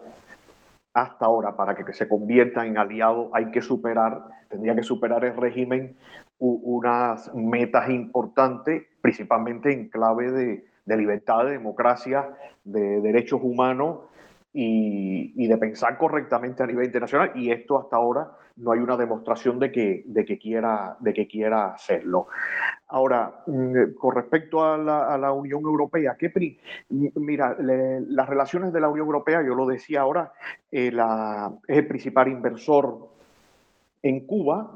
[0.95, 5.37] hasta ahora, para que se convierta en aliado, hay que superar, tendría que superar el
[5.37, 5.97] régimen
[6.39, 12.29] unas metas importantes, principalmente en clave de, libertad, de democracia,
[12.65, 14.01] de derechos humanos
[14.53, 17.33] y, de pensar correctamente a nivel internacional.
[17.35, 21.27] Y esto hasta ahora no hay una demostración de que, de que, quiera, de que
[21.27, 22.29] quiera hacerlo.
[22.89, 26.33] Ahora, mm, con respecto a la, Unión Europea, ¿qué
[26.89, 30.33] mira, las relaciones de la Unión Europea, yo lo decía ahora,
[30.71, 30.93] eh,
[31.67, 33.09] es el principal inversor
[34.03, 34.71] en Cuba,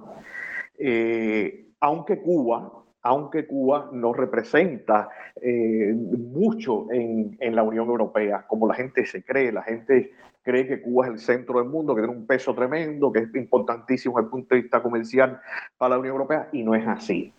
[0.80, 5.08] eh, aunque Cuba aunque Cuba no representa
[5.40, 10.12] eh, mucho en, la Unión Europea, como la gente se cree, la gente
[10.42, 13.34] cree que Cuba es el centro del mundo, que tiene un peso tremendo, que es
[13.34, 15.40] importantísimo desde el punto de vista comercial
[15.78, 17.32] para la Unión Europea, y no es así.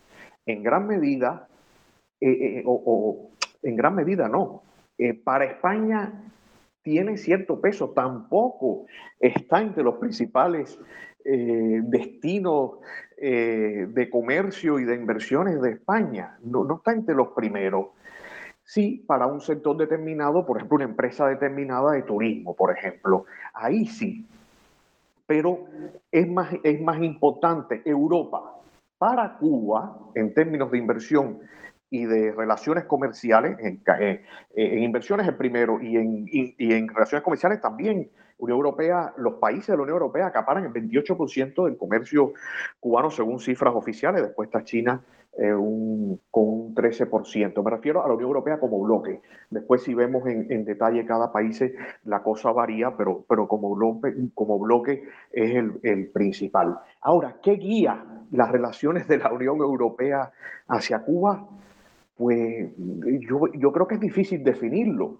[0.46, 1.48] En gran medida,
[2.20, 3.30] eh, eh, o,
[3.62, 4.64] en gran medida no,
[5.24, 6.14] para España
[6.84, 8.86] tiene cierto peso, tampoco
[9.20, 10.80] está entre los principales
[11.24, 12.80] destinos
[13.24, 16.38] eh, de comercio y de inversiones de España.
[16.44, 17.90] No, no está entre los primeros.
[18.64, 23.26] Sí, para un sector determinado, por ejemplo, una empresa determinada de turismo, por ejemplo.
[23.54, 24.28] Ahí sí.
[25.28, 25.66] Pero
[26.12, 28.56] es más, es más importante Europa
[28.98, 31.40] para Cuba, en términos de inversión
[31.92, 34.24] y de relaciones comerciales, en, eh,
[34.56, 38.10] en inversiones el primero y en, y en relaciones comerciales también
[38.42, 42.34] Unión Europea, los países de la Unión Europea acaparan el 28% del comercio
[42.80, 45.00] cubano según cifras oficiales, después está China
[45.38, 45.52] eh,
[46.32, 47.64] con un 13%.
[47.64, 49.22] Me refiero a la Unión Europea como bloque.
[49.52, 51.64] Después si vemos en, detalle cada país,
[52.06, 56.80] la cosa varía, pero, pero como, bloque, como bloque es el principal.
[57.02, 60.32] Ahora, ¿qué guía las relaciones de la Unión Europea
[60.68, 61.48] hacia Cuba?
[62.22, 65.18] Pues yo, yo creo que es difícil definirlo.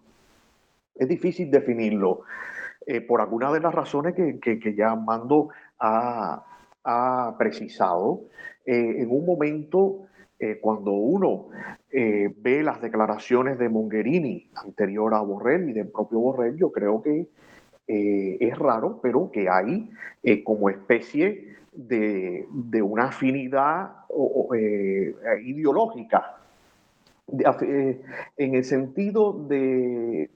[0.94, 2.22] Es difícil definirlo.
[2.86, 6.46] Eh, por alguna de las razones que, que, ya Mando ha,
[6.84, 8.22] ha precisado.
[8.68, 10.02] Eh, en un momento,
[10.38, 11.48] eh, cuando uno
[11.92, 17.30] ve las declaraciones de Mongerini anterior a Borrell y del propio Borrell, yo creo que
[17.88, 19.90] es raro, pero que hay
[20.44, 24.06] como especie de, de una afinidad
[25.44, 26.41] ideológica
[27.32, 30.30] en el sentido de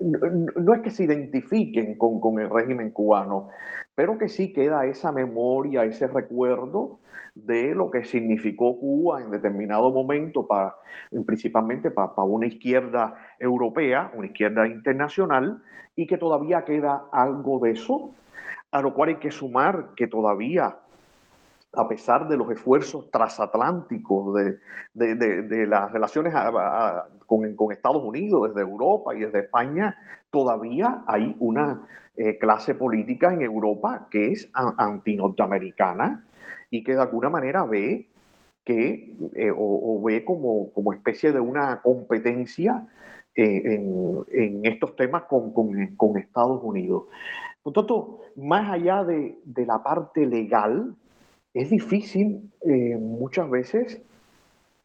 [0.00, 3.48] no, es que se identifiquen con, el régimen cubano,
[3.94, 7.00] pero que sí queda esa memoria, ese recuerdo
[7.34, 10.74] de lo que significó Cuba en determinado momento, para,
[11.26, 15.62] principalmente para, una izquierda europea, una izquierda internacional,
[15.94, 18.14] y que todavía queda algo de eso,
[18.70, 20.78] a lo cual hay que sumar que todavía
[21.72, 24.34] a pesar de los esfuerzos transatlánticos
[24.94, 26.34] de, las relaciones
[27.26, 29.96] con, Estados Unidos, desde Europa y desde España,
[30.30, 36.24] todavía hay una eh, clase política en Europa que es anti-norteamericana
[36.70, 38.08] y que de alguna manera ve
[38.64, 42.86] que, eh, o, ve como, como especie de una competencia
[43.36, 43.80] eh,
[44.28, 47.04] en, estos temas con, con, Estados Unidos.
[47.62, 50.96] Por tanto, más allá de, de la parte legal,
[51.54, 54.02] es difícil eh, muchas veces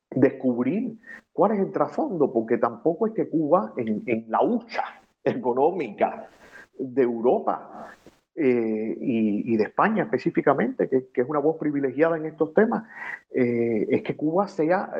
[0.09, 0.97] descubrir
[1.33, 4.83] cuál es el trasfondo, porque tampoco es que Cuba, en, la hucha
[5.23, 6.29] económica
[6.77, 7.91] de Europa
[8.35, 12.83] eh, y, de España específicamente, que, es una voz privilegiada en estos temas,
[13.31, 14.91] eh, es que Cuba sea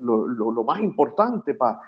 [0.00, 1.80] lo, más importante para,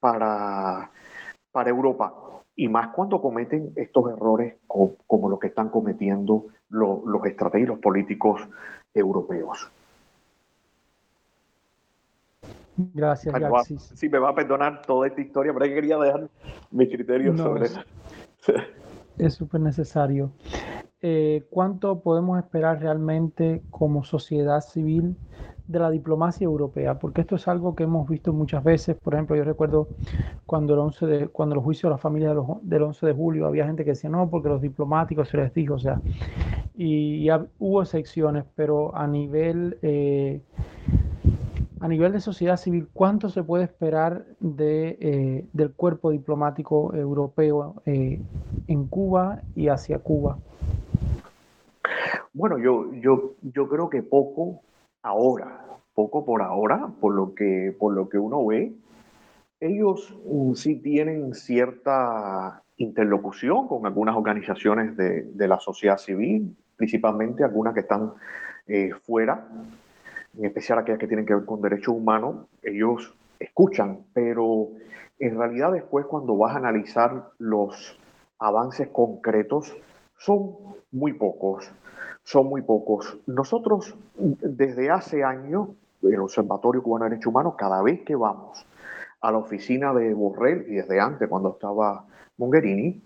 [0.00, 2.14] para Europa.
[2.54, 7.78] Y más cuando cometen estos errores como, como los que están cometiendo los estrategias los
[7.78, 8.40] políticos
[8.94, 9.70] europeos.
[12.76, 13.92] Gracias, Alexis.
[13.94, 16.28] Sí, me va a perdonar toda esta historia, pero quería dejar
[16.70, 17.80] mis criterios sobre eso.
[19.18, 20.32] Es súper necesario.
[21.02, 25.16] Eh, ¿Cuánto podemos esperar realmente como sociedad civil
[25.66, 28.96] de la diplomacia europea, porque esto es algo que hemos visto muchas veces.
[28.96, 29.88] Por ejemplo, yo recuerdo
[30.44, 33.66] cuando, el 11 de, cuando los juicios de la familia del 11 de julio, había
[33.66, 36.00] gente que decía no, porque los diplomáticos se les dijo, o sea,
[36.74, 40.40] y, hubo excepciones, pero a nivel, eh,
[41.80, 47.82] a nivel de sociedad civil, ¿cuánto se puede esperar de, eh, del cuerpo diplomático europeo
[47.86, 48.20] eh,
[48.68, 50.38] en Cuba y hacia Cuba?
[52.32, 54.62] Bueno, yo, yo, yo creo que poco
[55.02, 58.72] ahora, poco por ahora, por lo que, por lo que uno ve,
[59.60, 67.74] ellos mm, sí tienen cierta interlocución con algunas organizaciones de, la sociedad civil, principalmente algunas
[67.74, 68.12] que están
[68.66, 69.46] eh, fuera,
[70.36, 74.68] en especial aquellas que tienen que ver con derechos humanos, ellos escuchan, pero
[75.18, 77.98] en realidad después cuando vas a analizar los
[78.38, 79.76] avances concretos,
[80.16, 80.56] son
[80.90, 81.70] muy pocos,
[82.22, 83.18] son muy pocos.
[83.26, 85.68] Nosotros desde hace años,
[86.02, 88.66] el Observatorio Cubano de Derechos Humanos, cada vez que vamos
[89.20, 92.04] a la oficina de Borrell y desde antes cuando estaba
[92.38, 93.00] Mogherini,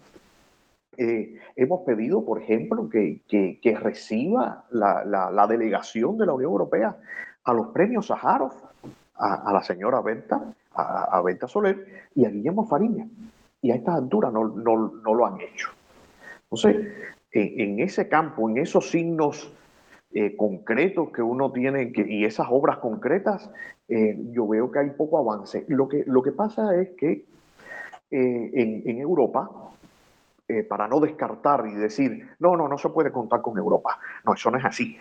[0.99, 6.97] eh, hemos pedido, por ejemplo, que, que, reciba la, la, delegación de la Unión Europea
[7.45, 8.53] a los premios Sájarov,
[9.15, 13.07] a, la señora Venta, a, a, Soler y a Guillermo Fariña.
[13.63, 15.71] Y a estas alturas no, no, no lo han hecho.
[16.45, 16.93] Entonces,
[17.33, 19.53] en, ese campo, en esos signos
[20.13, 23.51] eh, concretos que uno tiene y esas obras concretas,
[23.89, 25.65] eh, yo veo que hay poco avance.
[25.69, 27.25] Lo que, lo que pasa es que
[28.11, 29.51] en, Europa,
[30.69, 33.99] para no descartar y decir, no, no, no se puede contar con Europa.
[34.25, 34.97] No, eso no es así.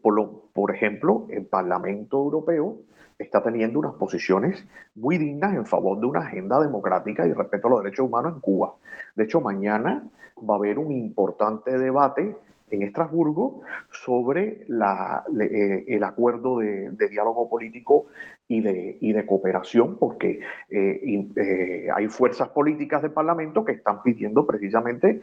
[0.00, 2.78] por, lo, por ejemplo, el Parlamento Europeo
[3.18, 4.64] está teniendo unas posiciones
[4.94, 8.40] muy dignas en favor de una agenda democrática y respeto a los derechos humanos en
[8.40, 8.74] Cuba.
[9.14, 10.04] De hecho, mañana
[10.38, 12.36] va a haber un importante debate
[12.74, 18.06] en Estrasburgo sobre eh, el acuerdo de, diálogo político
[18.48, 24.46] y de, de cooperación, porque eh, eh, hay fuerzas políticas del Parlamento que están pidiendo
[24.46, 25.22] precisamente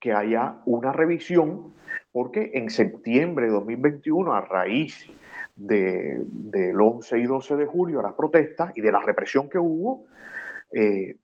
[0.00, 1.74] que haya una revisión,
[2.12, 5.06] porque en septiembre de 2021, a raíz
[5.54, 10.06] del 11 y 12 de julio, a las protestas y de la represión que hubo,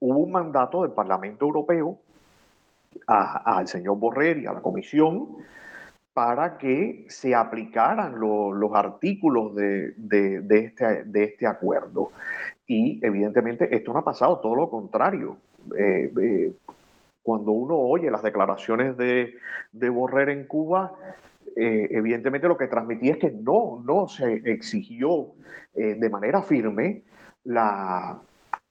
[0.01, 1.99] hubo un mandato del Parlamento Europeo
[3.07, 5.29] al señor Borrell y a la comisión
[6.19, 9.95] para que se aplicaran los artículos de,
[10.51, 12.11] este, de, este, acuerdo.
[12.67, 15.37] Y evidentemente esto no ha pasado, todo lo contrario.
[15.79, 16.53] Eh, eh,
[17.23, 19.37] cuando uno oye las declaraciones de,
[19.71, 20.93] de Borrell en Cuba,
[21.55, 25.29] eh, evidentemente lo que transmitía es que no, no se exigió
[25.73, 27.03] de manera firme
[27.45, 28.19] la,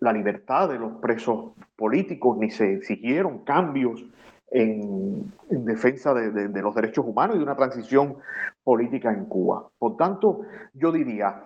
[0.02, 4.04] la libertad de los presos políticos, ni se exigieron cambios
[4.52, 8.18] en, defensa de, los derechos humanos y de una transición
[8.64, 9.68] política en Cuba.
[9.78, 10.42] Por tanto,
[10.74, 11.44] yo diría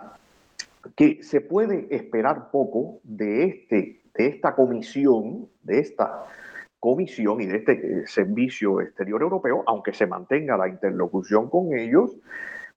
[0.95, 6.25] que se puede esperar poco de, este, de esta comisión, de esta
[6.79, 12.17] comisión y de este eh, servicio exterior europeo, aunque se mantenga la interlocución con ellos,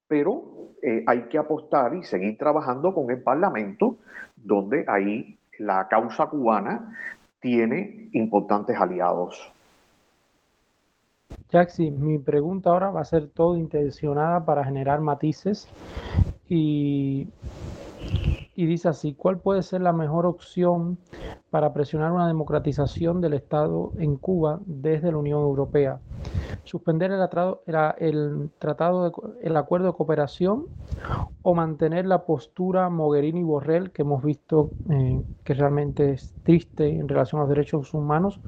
[0.06, 0.42] pero
[0.82, 3.96] eh, hay que apostar y seguir trabajando con el Parlamento,
[4.36, 6.94] donde ahí la causa cubana
[7.40, 9.53] tiene importantes aliados.
[11.50, 15.68] Jaxi, mi pregunta ahora va a ser todo intencionada para generar matices
[16.48, 17.28] y,
[18.54, 20.98] y dice así, ¿cuál puede ser la mejor opción
[21.50, 26.00] para presionar una democratización del Estado en Cuba desde la Unión Europea?
[26.64, 27.62] ¿Suspender el, tratado,
[27.98, 29.12] el, tratado
[29.42, 30.66] el acuerdo de cooperación
[31.42, 37.40] o mantener la postura Mogherini-Borrell que hemos visto eh, que realmente es triste en relación
[37.40, 38.40] a los derechos humanos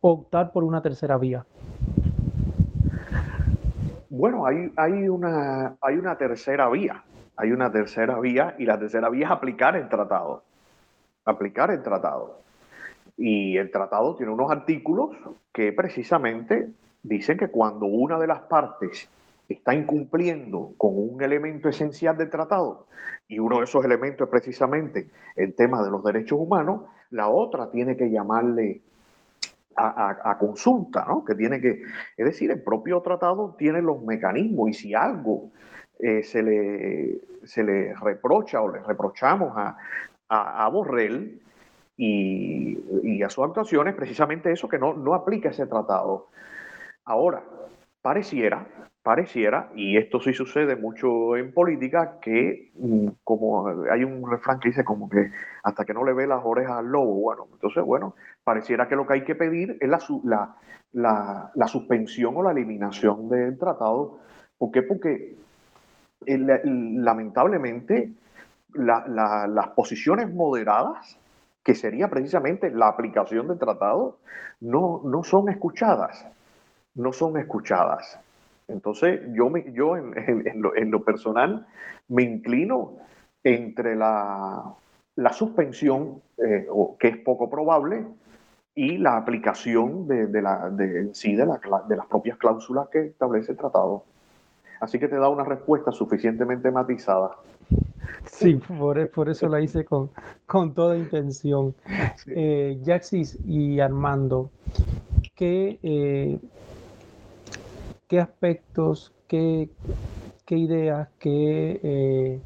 [0.00, 1.44] optar por una tercera vía?
[4.08, 7.02] Bueno, hay, hay, una, hay una tercera vía.
[7.36, 10.42] Hay una tercera vía y la tercera vía es aplicar el tratado.
[11.24, 12.40] Aplicar el tratado.
[13.16, 15.16] Y el tratado tiene unos artículos
[15.52, 16.72] que precisamente
[17.02, 19.08] dicen que cuando una de las partes
[19.48, 22.86] está incumpliendo con un elemento esencial del tratado,
[23.28, 27.70] y uno de esos elementos es precisamente el tema de los derechos humanos, la otra
[27.70, 28.82] tiene que llamarle
[29.76, 31.24] a, consulta, ¿no?
[31.24, 31.82] Que tiene que,
[32.16, 35.50] es decir, el propio tratado tiene los mecanismos y si algo
[35.98, 39.76] eh, se, le, se le reprocha o le reprochamos a,
[40.28, 41.40] a, Borrell
[41.96, 46.28] y, y, a sus actuaciones, precisamente eso, que no, no aplica ese tratado.
[47.04, 47.42] Ahora,
[48.06, 48.64] pareciera,
[49.02, 54.68] pareciera, y esto sí sucede mucho en política, que mm, como hay un refrán que
[54.68, 55.32] dice como que
[55.64, 59.08] hasta que no le ve las orejas al lobo, bueno, entonces, bueno, pareciera que lo
[59.08, 59.98] que hay que pedir es la,
[60.92, 64.20] la, la, suspensión o la eliminación del tratado.
[64.56, 64.82] ¿Por qué?
[64.82, 65.34] Porque
[66.26, 68.12] eh, lamentablemente
[68.72, 71.18] las posiciones moderadas,
[71.64, 74.18] que sería precisamente la aplicación del tratado,
[74.60, 76.24] no, no son escuchadas.
[76.96, 78.18] No son escuchadas.
[78.68, 81.66] Entonces, yo, me, yo en, lo, personal
[82.08, 82.94] me inclino
[83.44, 84.74] entre la,
[85.32, 86.66] suspensión, eh,
[86.98, 88.04] que es poco probable,
[88.74, 93.58] y la aplicación de, la, de, sí, de, de las propias cláusulas que establece el
[93.58, 94.04] tratado.
[94.80, 97.36] Así que te da una respuesta suficientemente matizada.
[98.26, 100.10] Sí, por, por, eso la hice con,
[100.46, 101.74] con toda intención.
[102.26, 104.50] Eh, Jaxis y Armando,
[105.34, 106.38] ¿qué, eh,
[108.08, 109.68] qué aspectos, qué,
[110.50, 112.40] ideas, qué eh,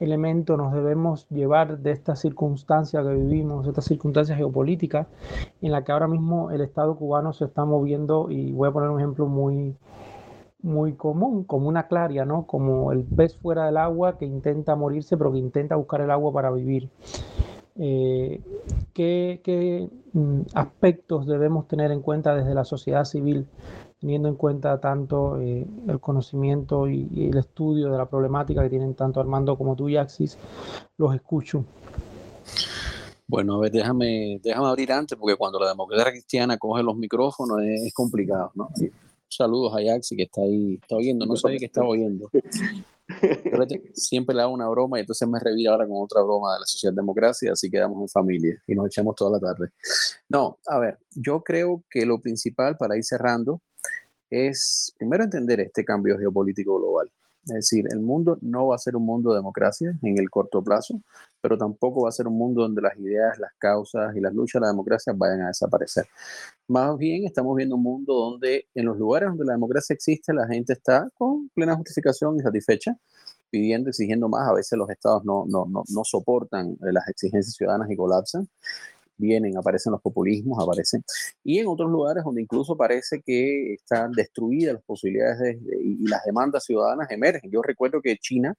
[0.00, 5.06] elementos nos debemos llevar de esta circunstancia que vivimos, de esta circunstancia geopolítica
[5.62, 8.30] en la que ahora mismo el Estado cubano se está moviendo?
[8.30, 9.76] Y voy a poner un ejemplo muy
[10.64, 12.46] muy común, como una claria, ¿no?
[12.46, 16.32] Como el pez fuera del agua que intenta morirse, pero que intenta buscar el agua
[16.32, 16.88] para vivir.
[17.76, 18.40] Eh,
[18.94, 23.46] ¿qué, mm, aspectos debemos tener en cuenta desde la sociedad civil,
[24.00, 28.94] teniendo en cuenta tanto eh, el conocimiento y, el estudio de la problemática que tienen
[28.94, 30.38] tanto Armando como tú, Yaxis?
[30.98, 31.64] Los escucho.
[33.26, 37.62] Bueno, a ver, déjame, déjame abrir antes, porque cuando la democracia cristiana coge los micrófonos
[37.62, 38.68] es, complicado, ¿no?
[39.28, 42.30] Saludos a Yaxi que está ahí, está oyendo, no sabía que estaba oyendo.
[43.94, 46.66] siempre le hago una broma y entonces me revira ahora con otra broma de la
[46.66, 49.70] socialdemocracia, así quedamos en familia y nos echamos toda la tarde.
[50.28, 53.60] No, a ver, yo creo que lo principal para ir cerrando
[54.34, 57.10] es primero entender este cambio geopolítico global.
[57.46, 60.64] Es decir, el mundo no va a ser un mundo de democracia en el corto
[60.64, 61.02] plazo,
[61.42, 64.60] pero tampoco va a ser un mundo donde las ideas, las causas y las luchas
[64.60, 66.06] de la democracia vayan a desaparecer.
[66.68, 70.46] Más bien estamos viendo un mundo donde en los lugares donde la democracia existe, la
[70.46, 72.96] gente está con plena justificación y satisfecha,
[73.50, 74.48] pidiendo, exigiendo más.
[74.48, 78.48] A veces los estados no, no, no, no soportan las exigencias ciudadanas y colapsan
[79.16, 81.04] vienen, aparecen los populismos, aparecen.
[81.42, 86.64] Y en otros lugares donde incluso parece que están destruidas las posibilidades y las demandas
[86.64, 87.50] ciudadanas emergen.
[87.50, 88.54] Yo recuerdo que China,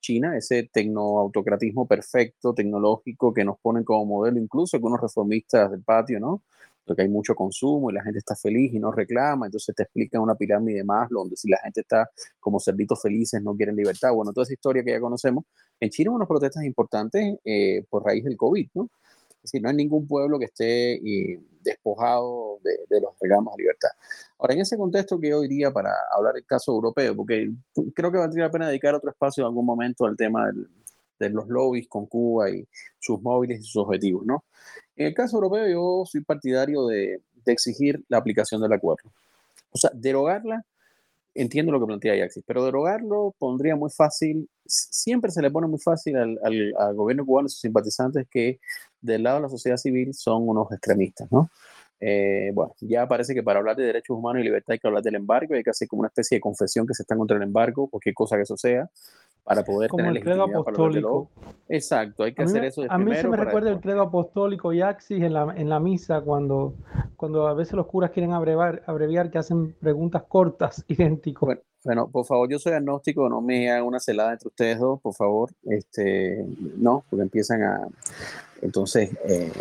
[0.00, 5.82] China, ese tecnoautocratismo perfecto, tecnológico que nos ponen como modelo, incluso con unos reformistas del
[5.82, 6.42] patio, ¿no?
[6.84, 10.22] Porque hay mucho consumo y la gente está feliz y no reclama, entonces te explican
[10.22, 14.32] una pirámide más, donde si la gente está como cerditos felices, no quieren libertad, bueno,
[14.32, 15.44] toda esa historia que ya conocemos.
[15.80, 18.88] En China hubo unas protestas importantes eh, por raíz del COVID, ¿no?
[19.46, 21.00] Es decir, no hay ningún pueblo que esté
[21.62, 23.90] despojado de, los reclamos a libertad.
[24.38, 27.52] Ahora, en ese contexto que yo iría para hablar del caso europeo, porque
[27.94, 30.50] creo que valdría la pena dedicar otro espacio en algún momento al tema
[31.20, 32.66] de los lobbies con Cuba y
[32.98, 34.44] sus móviles y sus objetivos, ¿no?
[34.96, 39.12] En el caso europeo yo soy partidario de, de exigir la aplicación del acuerdo.
[39.70, 40.66] O sea, derogarla
[41.36, 45.78] entiendo lo que plantea Yaxis, pero derogarlo pondría muy fácil, siempre se le pone muy
[45.78, 48.58] fácil al, al, gobierno cubano y sus simpatizantes que
[49.06, 51.50] del lado de la sociedad civil son unos extremistas, ¿no?
[51.98, 55.02] Eh, bueno, ya parece que para hablar de derechos humanos y libertad hay que hablar
[55.02, 57.42] del embargo, hay que hacer como una especie de confesión que se está contra el
[57.42, 58.90] embargo, cualquier cosa que eso sea
[59.46, 61.30] para poder Como tener el credo apostólico.
[61.68, 62.82] Exacto, hay que hacer eso.
[62.88, 66.20] a mí se me recuerda el credo apostólico y Axis en la, en la misa
[66.20, 66.74] cuando,
[67.14, 71.46] cuando a veces los curas quieren abreviar, abreviar que hacen preguntas cortas, idénticos.
[71.46, 75.00] Bueno, bueno, por favor, yo soy agnóstico, no me hagan una celada entre ustedes dos,
[75.00, 75.50] por favor.
[75.62, 76.44] Este,
[76.76, 77.86] no, porque empiezan a...
[78.60, 79.52] Entonces, eh,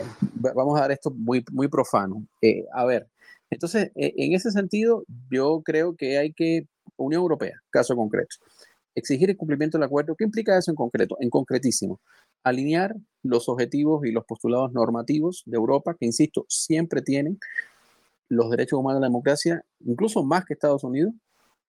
[0.56, 2.26] vamos a dar esto muy, muy profano.
[2.42, 3.08] Eh, a ver,
[3.52, 6.68] entonces, e, en ese sentido, yo creo que hay que,
[6.98, 8.38] Unión Europea, caso concreto,
[8.96, 10.16] exigir el cumplimiento del acuerdo.
[10.16, 11.18] ¿Qué implica eso en concreto?
[11.20, 12.00] En concretísimo,
[12.44, 17.38] alinear los objetivos y los postulados normativos de Europa, que, insisto, siempre tienen
[18.30, 21.14] los derechos humanos y la democracia, incluso más que Estados Unidos,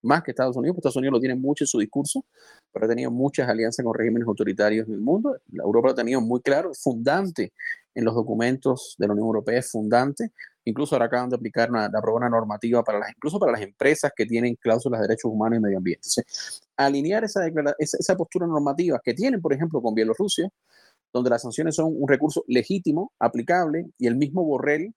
[0.01, 2.25] más que Estados Unidos, porque Estados Unidos lo tiene mucho en su discurso,
[2.71, 5.37] pero ha tenido muchas alianzas con regímenes autoritarios en el mundo.
[5.51, 7.51] La Europa lo ha tenido muy claro, fundante
[7.93, 10.31] en los documentos de la Unión Europea, fundante.
[10.67, 14.25] Incluso ahora acaban de aplicar una, de normativa para las, incluso para las empresas que
[14.25, 16.09] tienen cláusulas de derechos humanos y medio ambiente.
[16.75, 17.47] Alinear esa,
[17.79, 20.49] esa, esa postura normativa que tienen, por ejemplo, con Bielorrusia,
[21.13, 24.93] donde las sanciones son un recurso legítimo, aplicable, y el mismo Borrell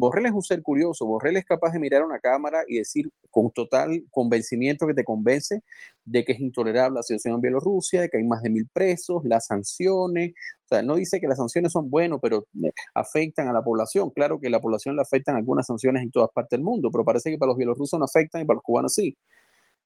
[0.00, 3.50] Borrell es un ser curioso, Borrell es capaz de mirar una cámara y decir con
[3.50, 5.62] total convencimiento que te convence
[6.04, 9.22] de que es intolerable la situación en Bielorrusia, de que hay más de mil presos,
[9.24, 10.32] las sanciones,
[10.64, 12.46] o sea, no dice que las sanciones son buenas, pero
[12.94, 14.10] afectan a la población.
[14.10, 17.30] Claro que la población le afectan algunas sanciones en todas partes del mundo, pero parece
[17.30, 19.16] que para los bielorrusos no afectan y para los cubanos sí.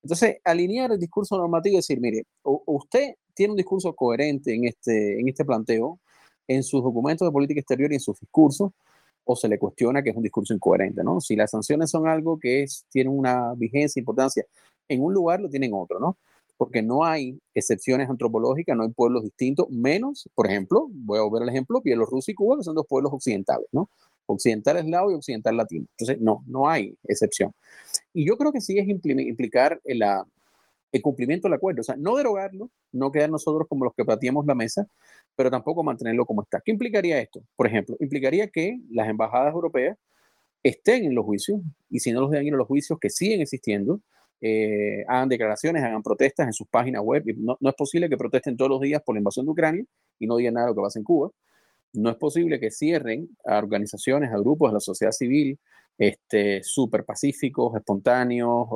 [0.02, 5.18] Entonces, alinear el discurso normativo y decir, mire, usted tiene un discurso coherente en este,
[5.18, 5.98] en este planteo,
[6.46, 8.70] en sus documentos de política exterior y en sus discursos,
[9.24, 11.20] o se le cuestiona que es un discurso incoherente, ¿no?
[11.20, 14.44] Si las sanciones son algo que tiene una vigencia, importancia
[14.88, 16.18] en un lugar, lo tienen en otro, ¿no?
[16.56, 21.42] Porque no hay excepciones antropológicas, no hay pueblos distintos, menos, por ejemplo, voy a volver
[21.42, 23.90] al ejemplo, Bielorrusia y Cuba, que son dos pueblos occidentales, ¿no?
[24.26, 25.86] Occidental eslavo y occidental latino.
[25.98, 27.52] Entonces, no, no hay excepción.
[28.12, 30.26] Y yo creo que sí es implicar la,
[30.94, 34.46] el cumplimiento del acuerdo, o sea, no derogarlo, no quedar nosotros como los que pateamos
[34.46, 34.86] la mesa,
[35.34, 36.60] pero tampoco mantenerlo como está.
[36.64, 37.42] ¿Qué implicaría esto?
[37.56, 39.98] Por ejemplo, implicaría que las embajadas europeas
[40.62, 43.40] estén en los juicios y si no los dejan ir a los juicios que siguen
[43.40, 44.02] existiendo,
[44.40, 47.24] eh, hagan declaraciones, hagan protestas en sus páginas web.
[47.38, 49.84] No, no, es posible que protesten todos los días por la invasión de Ucrania
[50.20, 51.32] y no digan nada de lo que pasa en Cuba.
[51.92, 55.58] No es posible que cierren a organizaciones, a grupos de la sociedad civil,
[55.98, 58.68] este, súper pacíficos, espontáneos,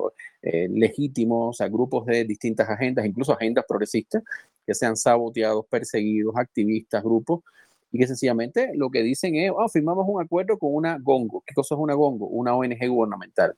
[0.42, 4.22] eh, legítimos, a grupos de distintas agendas, incluso agendas progresistas,
[4.66, 7.42] que sean saboteados, perseguidos, activistas, grupos,
[7.90, 11.42] y que sencillamente lo que dicen es, oh, firmamos un acuerdo con una GONGO.
[11.46, 12.26] ¿Qué cosa es una GONGO?
[12.26, 13.54] Una ONG gubernamental.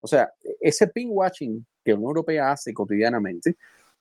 [0.00, 0.30] O sea,
[0.60, 3.56] ese ping watching que la Unión Europea hace cotidianamente,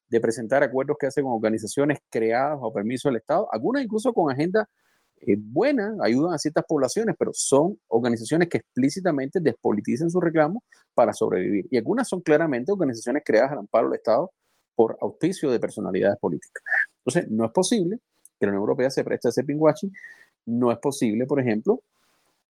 [0.08, 4.32] de presentar acuerdos que hace con organizaciones creadas o permiso del Estado, algunas incluso con
[4.32, 4.70] agenda
[5.22, 10.64] eh, buena, ayudan a ciertas poblaciones, pero son organizaciones que explícitamente despolitizan su reclamo
[10.94, 11.68] para sobrevivir.
[11.72, 14.32] Y algunas son claramente organizaciones creadas al amparo del Estado
[14.76, 16.64] por auspicio de personalidades políticas.
[17.06, 18.00] Entonces, no es posible
[18.40, 19.92] que la Unión Europea se preste a ese pinkwashing.
[20.46, 21.82] No es posible, por ejemplo,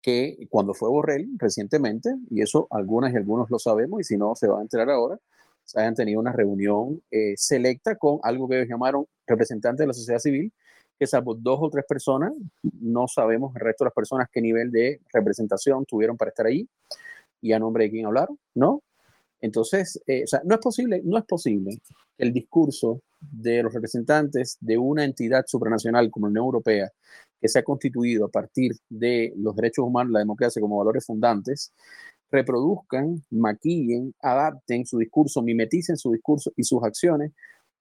[0.00, 4.34] que cuando fue Borrell recientemente, y eso algunas y algunos lo sabemos, y si no,
[4.34, 5.18] se va a enterar ahora,
[5.76, 10.18] hayan tenido una reunión eh, selecta con algo que ellos llamaron representantes de la sociedad
[10.18, 10.52] civil,
[11.02, 12.32] que salvo dos o tres personas,
[12.80, 16.68] no sabemos el resto de las personas qué nivel de representación tuvieron para estar ahí
[17.40, 18.84] y a nombre de quién hablaron, ¿no?
[19.40, 21.76] Entonces, eh, o sea, no es posible, no es posible
[22.16, 26.92] que el discurso de los representantes de una entidad supranacional como la Unión Europea,
[27.40, 31.72] que se ha constituido a partir de los derechos humanos, la democracia como valores fundantes,
[32.30, 37.32] reproduzcan, maquillen, adapten su discurso, mimeticen su discurso y sus acciones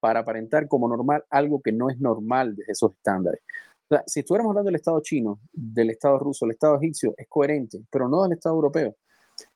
[0.01, 3.41] para aparentar como normal algo que no es normal desde esos estándares.
[3.85, 7.27] O sea, si estuviéramos hablando del Estado chino, del Estado ruso, del Estado egipcio, es
[7.29, 8.95] coherente, pero no del Estado europeo.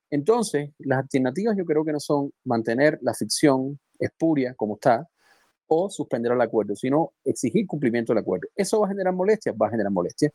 [0.10, 5.10] Entonces, las alternativas yo creo que no son mantener la ficción espuria como está
[5.68, 8.48] o suspender el acuerdo, sino exigir cumplimiento del acuerdo.
[8.56, 9.56] ¿Eso va a generar molestias?
[9.60, 10.32] Va a generar molestias.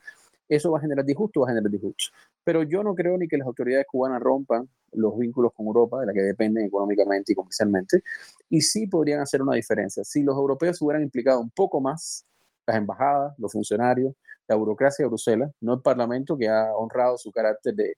[0.51, 1.40] ¿Eso va a generar disgusto?
[1.40, 2.11] Va a generar disgusto.
[2.42, 6.07] Pero yo no creo ni que las autoridades cubanas rompan los vínculos con Europa, de
[6.07, 8.03] la que dependen económicamente y comercialmente,
[8.48, 10.03] y sí podrían hacer una diferencia.
[10.03, 12.26] Si los europeos hubieran implicado un poco más,
[12.66, 14.12] las embajadas, los funcionarios,
[14.48, 17.94] la burocracia de Bruselas, no el Parlamento que ha honrado su carácter de,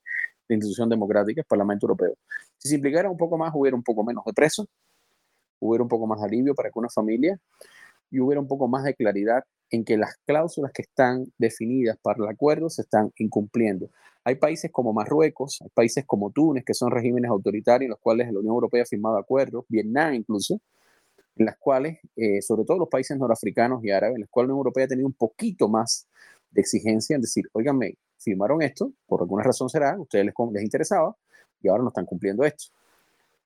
[0.51, 2.15] institución democrática, el Parlamento Europeo.
[2.59, 4.67] Si se implicara un poco más, hubiera un poco menos de presos,
[5.59, 7.41] hubiera un poco más de alivio para algunas familias
[8.13, 12.23] y hubiera un poco más de claridad en que las cláusulas que están definidas para
[12.23, 13.89] el acuerdo se están incumpliendo.
[14.23, 18.31] Hay países como Marruecos, hay países como Túnez, que son regímenes autoritarios en los cuales
[18.31, 20.61] la Unión Europea ha firmado acuerdos, Vietnam incluso,
[21.37, 24.55] en las cuales, eh, sobre todo los países norafricanos y árabes, en los cuales la
[24.55, 26.07] Unión Europea ha tenido un poquito más
[26.51, 30.63] de exigencia en decir, oiganme, firmaron esto, por alguna razón será, a ustedes les, les
[30.63, 31.17] interesaba
[31.63, 32.67] y ahora no están cumpliendo esto.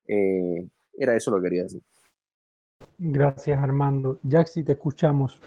[0.08, 0.66] Eh,
[0.98, 1.82] era eso lo que quería decir.
[2.98, 4.18] Gracias, Armando.
[4.28, 5.38] Jaxi, te escuchamos.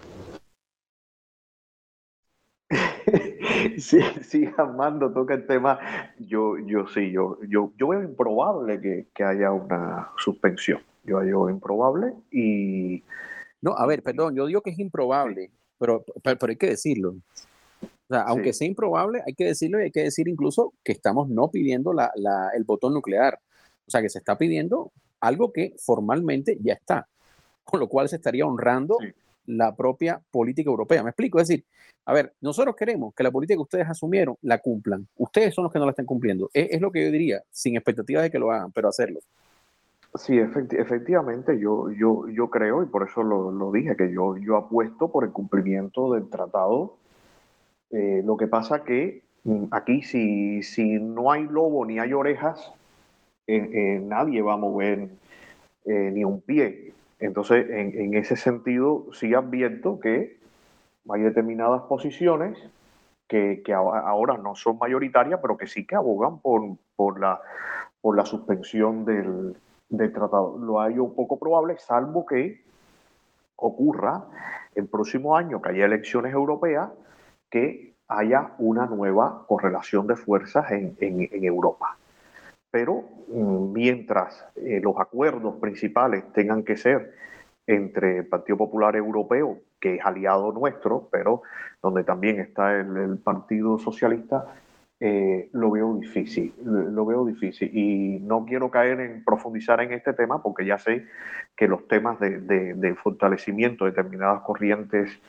[3.77, 5.80] sí, sí, Armando toca el tema.
[6.19, 10.82] Yo, yo sí, yo, yo, yo veo improbable que, que haya una suspensión.
[11.03, 13.03] Yo veo improbable y.
[13.61, 17.15] No, a ver, perdón, yo digo que es improbable, pero, pero, hay que decirlo.
[17.82, 21.30] O sea, aunque sea improbable, hay que decirlo y hay que decir incluso que estamos
[21.30, 23.39] no pidiendo la, la, el botón nuclear.
[23.88, 27.07] O sea, que se está pidiendo algo que formalmente ya está,
[27.70, 28.97] con lo cual se estaría honrando
[29.45, 31.03] la propia política europea.
[31.03, 31.39] ¿Me explico?
[31.39, 31.65] Es decir,
[32.05, 35.07] a ver, nosotros queremos que la política que ustedes asumieron la cumplan.
[35.17, 36.49] Ustedes son los que no la están cumpliendo.
[36.53, 39.20] Es, lo que yo diría, sin expectativas de que lo hagan, pero hacerlo.
[40.15, 45.11] Sí, efectivamente, yo, yo, yo creo, y por eso lo, dije, que yo, yo apuesto
[45.11, 46.95] por el cumplimiento del tratado.
[47.91, 52.72] Eh, lo que pasa que mm, aquí si, si no hay lobo ni hay orejas,
[53.47, 55.09] nadie va a mover
[55.86, 56.93] eh, ni un pie.
[57.20, 60.39] Entonces, en, ese sentido, sí advierto que
[61.09, 62.57] hay determinadas posiciones
[63.28, 69.55] que, ahora no son mayoritarias, pero que sí que abogan por, la, suspensión del,
[70.13, 70.57] tratado.
[70.57, 72.63] Lo hay un poco probable, salvo que
[73.57, 74.24] ocurra
[74.74, 76.89] el próximo año que haya elecciones europeas,
[77.49, 81.97] que haya una nueva correlación de fuerzas en, en Europa.
[82.72, 87.13] Pero mm, mientras eh, los acuerdos principales tengan que ser
[87.67, 91.43] entre el Partido Popular Europeo, que es aliado nuestro, pero
[91.82, 94.55] donde también está el, Partido Socialista,
[94.99, 97.70] eh, lo veo difícil, lo veo difícil.
[97.74, 101.05] Y no quiero caer en profundizar en este tema porque ya sé
[101.55, 105.20] que los temas de, fortalecimiento de determinadas corrientes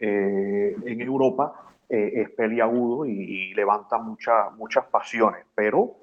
[0.00, 5.96] eh, en Europa es peliagudo y, y levanta muchas pasiones, pero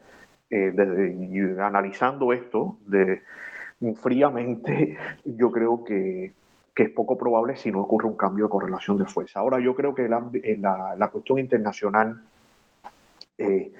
[0.49, 2.77] eh, analizando esto
[4.01, 6.33] fríamente, yo creo que,
[6.75, 9.39] es poco probable si no ocurre un cambio de correlación de fuerza.
[9.39, 12.21] Ahora, yo creo que la, la, cuestión internacional,
[13.37, 13.71] eh,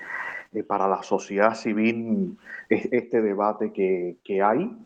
[0.54, 2.38] eh, para la sociedad civil
[2.70, 4.78] este debate que, hay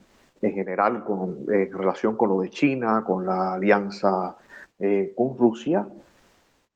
[0.41, 1.03] en general
[1.49, 4.35] en relación con lo de China, con la alianza
[4.79, 5.87] eh, con Rusia.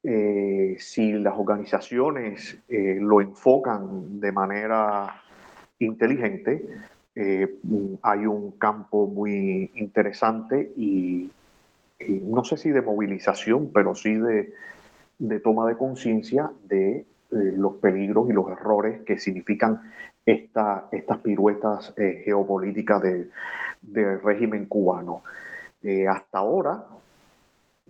[0.04, 5.22] Eh, si las organizaciones lo enfocan de manera
[5.80, 6.68] inteligente,
[7.16, 11.32] hay un campo muy interesante y,
[12.24, 14.54] no sé si de movilización, pero sí de,
[15.20, 19.82] de toma de conciencia de eh, los peligros y los errores que significan
[20.26, 25.24] esta, estas piruetas eh, geopolíticas del régimen cubano.
[25.82, 26.86] Eh, hasta ahora,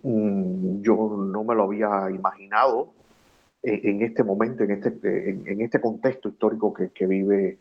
[0.04, 2.92] yo no me lo había imaginado
[3.62, 7.58] en, este momento, en este, en, este contexto histórico que, vive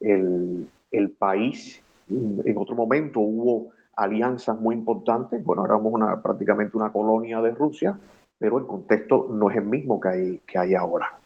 [0.00, 1.82] el, el, país.
[2.08, 5.44] En otro momento hubo alianzas muy importantes.
[5.44, 7.98] Bueno, éramos una, prácticamente una colonia de Rusia
[8.38, 11.18] pero el contexto no es el mismo que hay, que hay ahora.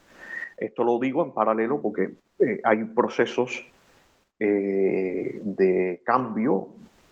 [0.56, 3.66] Esto lo digo en paralelo porque eh, hay procesos
[4.38, 6.68] eh, de cambio,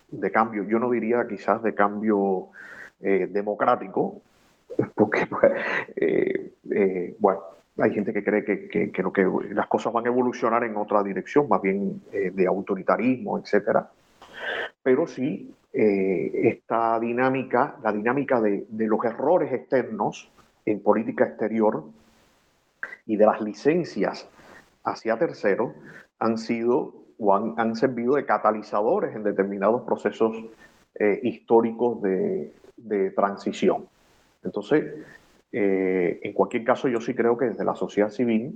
[0.09, 2.47] de cambio, yo no diría quizás de cambio
[3.01, 4.21] eh, democrático,
[4.95, 5.51] porque pues,
[7.19, 7.41] bueno,
[7.79, 9.03] hay gente que cree que, que, que,
[9.51, 13.89] las cosas van a evolucionar en otra dirección, más bien de autoritarismo, etcétera.
[14.83, 20.31] Pero sí eh, esta dinámica, la dinámica de, los errores externos
[20.65, 21.83] en política exterior
[23.05, 24.27] y de las licencias
[24.83, 25.73] hacia terceros
[26.17, 30.35] han sido o han, servido de catalizadores en determinados procesos
[30.99, 32.53] eh, históricos de,
[33.15, 33.85] transición.
[34.43, 35.05] Entonces,
[35.51, 38.55] eh, en cualquier caso, yo sí creo que desde la sociedad civil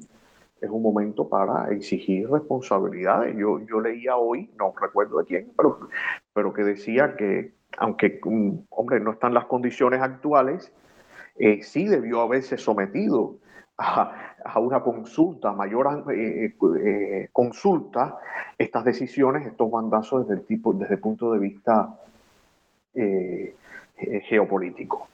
[0.61, 3.35] es un momento para exigir responsabilidades.
[3.35, 5.89] Yo, yo leía hoy, no recuerdo de quién, pero,
[6.33, 10.71] pero que decía que, aunque, mm, hombre, no están las condiciones actuales,
[11.37, 13.37] eh, sí debió haberse sometido
[13.77, 16.53] a, a una consulta, mayor eh,
[16.85, 18.17] eh, consulta,
[18.57, 21.97] estas decisiones, estos bandazos desde el, tipo, desde el punto de vista
[22.93, 25.07] geopolítico.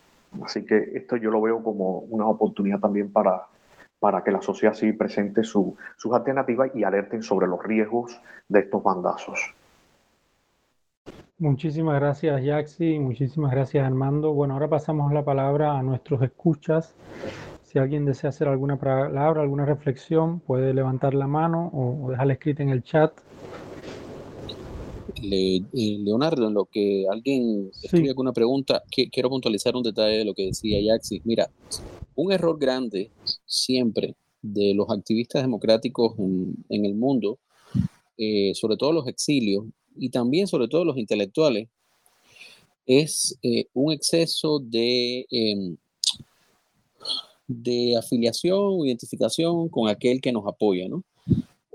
[0.43, 3.47] Así que esto yo lo veo como una oportunidad también para,
[3.99, 5.75] para que la sociedad civil presente sus
[6.11, 9.53] alternativas y alerten sobre los riesgos de estos bandazos.
[11.39, 12.99] Muchísimas gracias, Yaxi.
[12.99, 14.33] Muchísimas gracias, Armando.
[14.33, 16.95] Bueno, ahora pasamos la palabra a nuestros escuchas.
[17.61, 22.63] Si alguien desea hacer alguna palabra, alguna reflexión, puede levantar la mano o, dejarla escrita
[22.63, 23.11] en el chat.
[25.23, 30.33] Eh, Leonardo, en lo que alguien escribe alguna pregunta, quiero puntualizar un detalle de lo
[30.33, 31.21] que decía Yaxi.
[31.23, 31.49] Mira,
[32.15, 33.11] un error grande
[33.45, 37.39] siempre de los activistas democráticos en, el mundo,
[38.17, 39.65] eh, sobre todo los exilios
[39.97, 41.67] y también sobre todo los intelectuales,
[42.85, 45.75] es eh, un exceso de, em,
[47.47, 51.03] de afiliación o identificación con aquel que nos apoya, ¿no?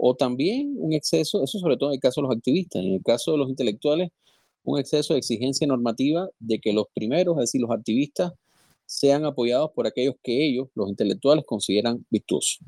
[0.04, 3.02] O también un exceso, eso sobre todo en el caso de los activistas, en el
[3.04, 4.10] caso de los intelectuales,
[4.64, 8.32] un exceso de exigencia normativa de que los primeros, es decir, los activistas,
[8.84, 12.58] sean apoyados por aquellos que ellos, los intelectuales, consideran virtuosos.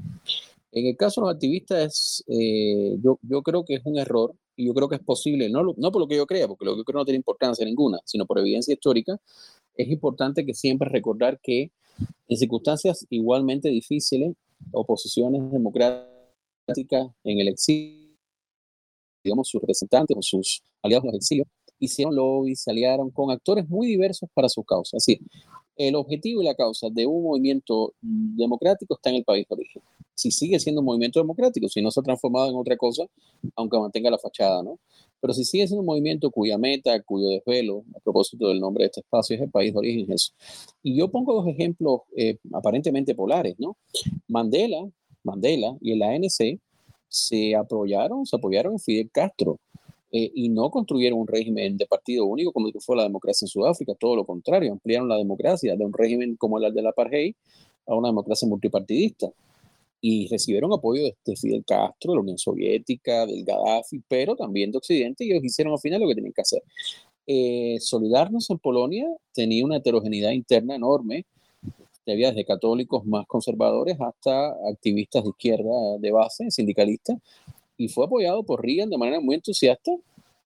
[0.70, 4.66] En el caso de los activistas, eh, yo, yo, creo que es un error y
[4.66, 6.78] yo creo que es posible, no, no por lo que yo crea, porque lo que
[6.78, 9.20] yo creo no tiene importancia ninguna, sino por evidencia histórica,
[9.76, 11.72] es importante que siempre recordar que
[12.28, 14.36] en circunstancias igualmente difíciles,
[14.70, 16.13] oposiciones democráticas
[16.66, 18.14] en el exilio,
[19.22, 21.46] digamos, sus representantes o sus aliados en el exilio,
[21.78, 24.94] hicieron lobby, se aliaron con actores muy diversos para sus causas.
[25.02, 25.20] Así,
[25.76, 29.82] el objetivo y la causa de un movimiento democrático está en el país de origen.
[30.14, 33.04] Si sigue siendo un movimiento democrático, si no se ha transformado en otra cosa,
[33.56, 34.78] aunque mantenga la fachada, ¿no?
[35.20, 38.86] Pero si sigue siendo un movimiento cuya meta, cuyo desvelo, a propósito del nombre de
[38.86, 40.32] este espacio, es el país de origen, eso.
[40.82, 43.76] Y yo pongo dos ejemplos eh, aparentemente polares, ¿no?
[44.28, 44.86] Mandela,
[45.24, 46.60] Mandela y el ANC
[47.08, 49.58] se apoyaron, se apoyaron en Fidel Castro
[50.12, 53.94] eh, y no construyeron un régimen de partido único como fue la democracia en Sudáfrica,
[53.94, 57.34] todo lo contrario, ampliaron la democracia de un régimen como el del apartheid
[57.86, 59.28] a una democracia multipartidista.
[60.00, 64.78] Y recibieron apoyo de, Fidel Castro, de la Unión Soviética, del Gaddafi, pero también de
[64.78, 66.62] Occidente, y ellos hicieron al final lo que tenían que hacer.
[67.26, 71.24] Eh, Solidarnos en Polonia tenía una heterogeneidad interna enorme,
[72.12, 77.18] había desde católicos más conservadores hasta activistas de izquierda de base, sindicalistas,
[77.76, 79.92] y fue apoyado por Reagan de manera muy entusiasta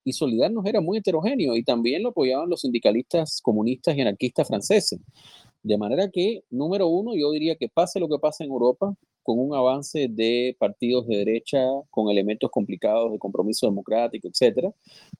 [0.05, 5.01] y Solidarnos era muy heterogéneo y también lo apoyaban los sindicalistas comunistas y anarquistas franceses.
[5.63, 9.39] De manera que, número uno, yo diría que pase lo que pase en Europa, con
[9.39, 11.59] un avance de partidos de derecha,
[11.91, 14.73] con elementos complicados de compromiso democrático, etc.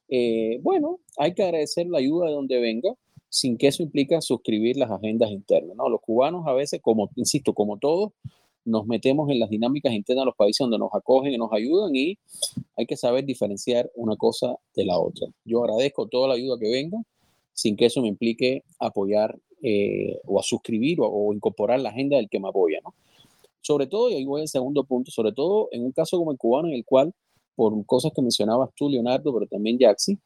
[0.07, 2.91] Eh, bueno, hay que agradecer la ayuda de donde venga,
[3.29, 5.77] sin que eso implique suscribir las agendas internas.
[5.77, 5.87] ¿no?
[5.89, 8.11] Los cubanos a veces, como, insisto, como todos,
[8.65, 11.95] nos metemos en las dinámicas internas de los países donde nos acogen y nos ayudan
[11.95, 12.17] y
[12.75, 15.27] hay que saber diferenciar una cosa de la otra.
[15.45, 16.97] Yo agradezco toda la ayuda que venga,
[17.53, 22.29] sin que eso me implique apoyar eh, o a suscribir o, incorporar la agenda del
[22.29, 22.79] que me apoya.
[22.83, 22.93] ¿no?
[23.61, 26.37] Sobre todo, y ahí voy al segundo punto, sobre todo en un caso como el
[26.37, 27.13] cubano, en el cual,
[27.55, 30.17] por cosas que mencionabas tú, Leonardo, pero también Jaxi,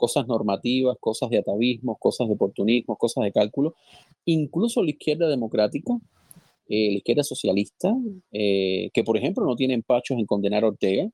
[0.00, 3.74] cosas normativas, cosas de atavismo, cosas de oportunismo, cosas de cálculo,
[4.24, 5.92] incluso la izquierda democrática,
[6.70, 7.94] eh, la izquierda socialista,
[8.32, 11.06] eh, que por ejemplo no tiene empachos en condenar a Ortega,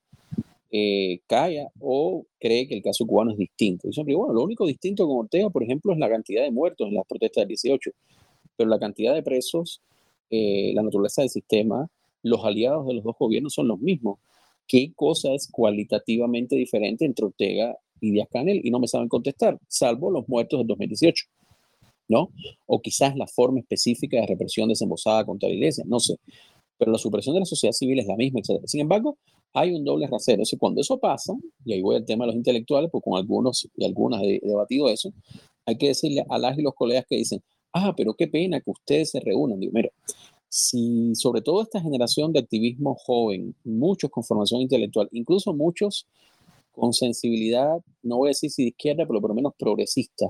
[0.70, 3.88] eh, calla o cree que el caso cubano es distinto.
[3.88, 6.86] Y siempre, bueno, lo único distinto con Ortega, por ejemplo, es la cantidad de muertos
[6.86, 7.90] en las protestas del 18,
[8.56, 9.82] pero la cantidad de presos,
[10.30, 11.88] la naturaleza del sistema,
[12.22, 14.20] los aliados de los dos gobiernos son los mismos.
[14.68, 18.60] ¿Qué cosa es cualitativamente diferente entre Ortega y Díaz Canel?
[18.64, 21.26] Y no me saben contestar, salvo los muertos del 2018.
[22.08, 22.30] ¿no?
[22.66, 26.16] O quizás la forma específica de represión desembosada contra la iglesia, no sé.
[26.78, 28.62] Pero la supresión de la sociedad civil es la misma, etc.
[28.66, 29.18] Sin embargo,
[29.54, 30.42] hay un doble rasero.
[30.42, 31.32] O cuando eso pasa,
[31.64, 34.88] y ahí voy al tema de los intelectuales, porque con algunos y algunas he, debatido
[34.88, 35.12] eso,
[35.64, 37.42] hay que decirle a las y los colegas que dicen,
[37.72, 39.58] ah, pero qué pena que ustedes se reúnan.
[39.58, 39.90] Digo, mira,
[40.48, 46.06] si sobre todo esta generación de activismo joven, muchos con formación intelectual, incluso muchos
[46.76, 50.26] con sensibilidad, no voy a decir si de izquierda, pero por lo menos progresista,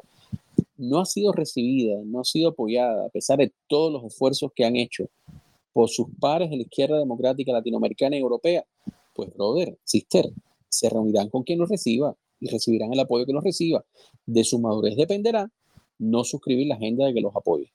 [0.79, 4.65] no ha sido recibida, no ha sido apoyada, a pesar de todos los esfuerzos que
[4.65, 5.09] han hecho
[5.73, 8.65] por sus pares de la izquierda democrática latinoamericana y europea,
[9.15, 10.31] pues, brother, sister,
[10.69, 13.85] se reunirán con quien los reciba y recibirán el apoyo que los reciba.
[14.25, 15.51] De su madurez dependerá
[15.99, 17.73] no suscribir la agenda de que los apoye.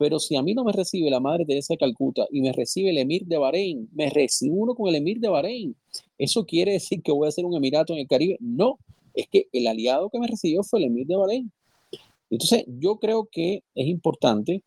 [0.00, 2.88] Pero si a mí no me recibe la Madre Teresa de Calcuta y me recibe
[2.88, 5.76] el Emir de Bahrein, me recibe uno con el Emir de Bahrein.
[6.16, 8.38] ¿Eso quiere decir que voy a ser un emirato en el Caribe?
[8.40, 8.78] No,
[9.12, 11.52] es que el aliado que me recibió fue el Emir de Bahrein.
[12.30, 14.62] Entonces, yo creo que es importante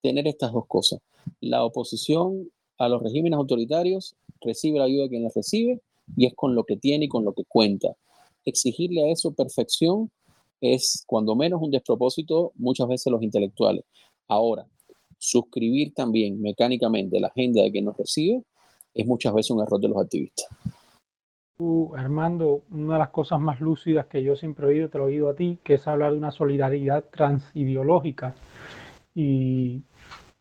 [0.00, 1.00] tener estas dos cosas.
[1.40, 2.48] La oposición
[2.78, 5.80] a los regímenes autoritarios recibe la ayuda de quien la recibe
[6.16, 7.96] y es con lo que tiene y con lo que cuenta.
[8.44, 10.12] Exigirle a eso perfección
[10.60, 13.84] es, cuando menos, un despropósito muchas veces los intelectuales.
[14.28, 14.66] Ahora,
[15.18, 18.42] suscribir también mecánicamente la agenda de quien nos recibe
[18.94, 20.46] es muchas veces un error de los activistas.
[21.96, 25.06] Armando, una de las cosas más lúcidas que yo siempre he oído, te lo he
[25.08, 28.36] oído a ti, que es hablar de una solidaridad transideológica.
[29.14, 29.82] Y,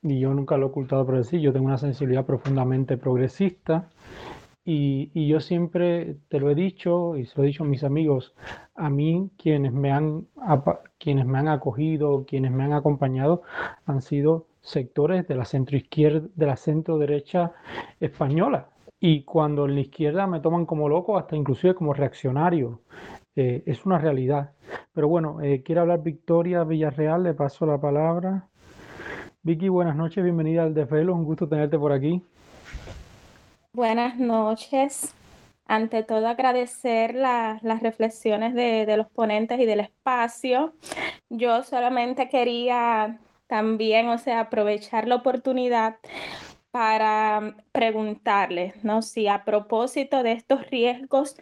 [0.03, 3.89] y yo nunca lo he ocultado por decir, yo tengo una sensibilidad profundamente progresista.
[4.69, 8.35] Y, yo siempre te lo he dicho y se lo he dicho a mis amigos,
[8.75, 10.27] a mí quienes me han,
[10.97, 13.43] quienes me han acogido, quienes me han acompañado,
[13.85, 17.53] han sido sectores de la centro izquierda, de la centro derecha
[18.01, 18.67] española,
[18.99, 22.81] y cuando en la izquierda me toman como loco, hasta inclusive como reaccionario,
[23.37, 24.51] eh, es una realidad.
[24.91, 28.49] Pero bueno, eh, quiere hablar Victoria Villarreal, le paso la palabra.
[29.43, 32.21] Vicky, buenas noches, bienvenida al Desvelo, un gusto tenerte por aquí.
[33.77, 35.13] Buenas noches.
[35.67, 40.73] Ante todo, agradecer las reflexiones de, de los ponentes y del espacio.
[41.29, 45.97] Yo solamente quería también, o sea, aprovechar la oportunidad
[46.71, 49.03] para preguntarles, ¿no?
[49.03, 51.35] Si a propósito de estos riesgos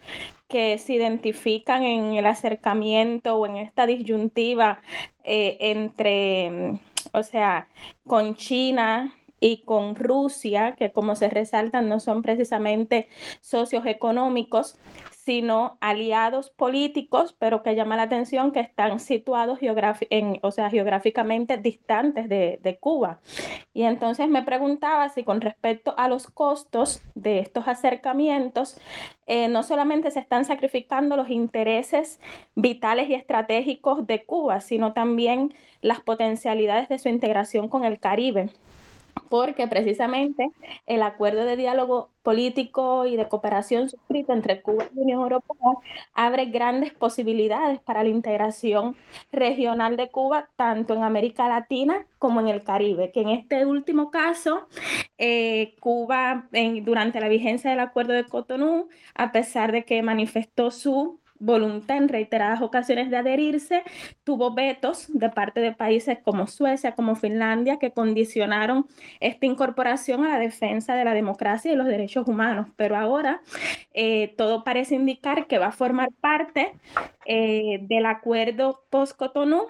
[0.46, 4.82] que se identifican en el acercamiento o en esta disyuntiva
[5.24, 6.80] eh, entre,
[7.12, 7.66] o sea,
[8.04, 13.08] con China y con Rusia, que como se resaltan no son precisamente
[13.40, 14.78] socios económicos,
[15.26, 19.58] sino aliados políticos, pero que llama la atención que están situados
[20.40, 23.18] o sea, geográficamente distantes de, de, Cuba.
[23.74, 28.78] Y entonces me preguntaba si con respecto a los costos de estos acercamientos,
[29.26, 32.20] eh, no solamente se están sacrificando los intereses
[32.54, 38.50] vitales y estratégicos de Cuba, sino también las potencialidades de su integración con el Caribe
[39.28, 40.50] porque precisamente
[40.86, 45.72] el acuerdo de diálogo político y de cooperación suscrito entre Cuba y la Unión Europea
[46.12, 48.96] abre grandes posibilidades para la integración
[49.30, 54.10] regional de Cuba, tanto en América Latina como en el Caribe, que en este último
[54.10, 54.66] caso,
[55.18, 56.48] eh, Cuba
[56.82, 62.08] durante la vigencia del acuerdo de Cotonou, a pesar de que manifestó su voluntad en
[62.08, 63.82] reiteradas ocasiones de adherirse,
[64.24, 68.86] tuvo vetos de parte de países como Suecia, como Finlandia, que condicionaron
[69.20, 72.68] esta incorporación a la defensa de la democracia y los derechos humanos.
[72.76, 73.40] Pero ahora
[73.92, 76.72] eh, todo parece indicar que va a formar parte
[77.24, 79.68] eh, del acuerdo post-Cotonou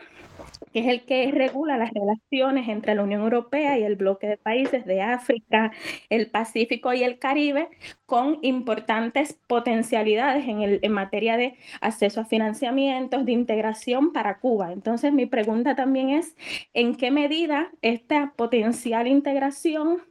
[0.72, 4.36] que es el que regula las relaciones entre la Unión Europea y el bloque de
[4.36, 5.72] países de África,
[6.10, 7.68] el Pacífico y el Caribe,
[8.06, 14.72] con importantes potencialidades en, el, en materia de acceso a financiamientos, de integración para Cuba.
[14.72, 16.36] Entonces, mi pregunta también es,
[16.74, 20.02] ¿en qué medida esta potencial integración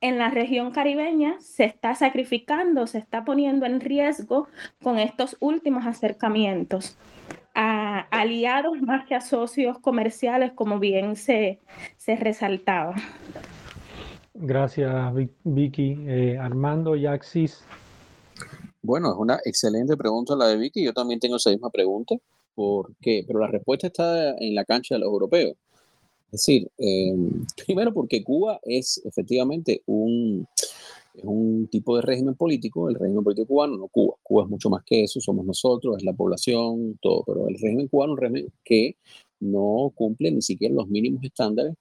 [0.00, 4.48] en la región caribeña se está sacrificando, se está poniendo en riesgo
[4.82, 6.96] con estos últimos acercamientos?
[7.54, 11.60] A aliados más que a socios comerciales, como bien se,
[11.96, 12.94] se resaltaba.
[14.34, 14.92] Gracias,
[15.44, 15.96] Vicky.
[16.06, 17.62] Eh, Armando Yaxis.
[18.82, 20.84] Bueno, es una excelente pregunta la de Vicky.
[20.84, 22.16] Yo también tengo esa misma pregunta.
[22.54, 23.24] ¿Por qué?
[23.26, 25.56] Pero la respuesta está en la cancha de los europeos.
[26.26, 27.14] Es decir, eh,
[27.64, 30.48] primero porque Cuba es efectivamente un,
[31.14, 34.16] es un tipo de régimen político, el régimen político cubano, no Cuba.
[34.22, 37.88] Cuba es mucho más que eso, somos nosotros, es la población, todo, pero el régimen
[37.88, 38.96] cubano es un régimen que
[39.40, 41.74] no cumple ni siquiera los mínimos estándares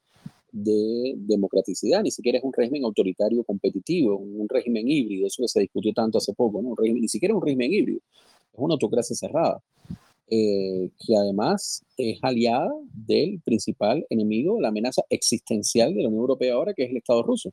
[0.52, 5.62] de democraticidad, ni siquiera es un régimen autoritario competitivo, un régimen híbrido, eso que se
[5.62, 6.76] discutió tanto hace poco, ¿no?
[6.80, 8.00] ni siquiera es un régimen híbrido,
[8.54, 9.64] es una autocracia cerrada,
[10.30, 16.54] eh, que además es aliada del principal enemigo, la amenaza existencial de la Unión Europea
[16.54, 17.52] ahora, que es el Estado ruso.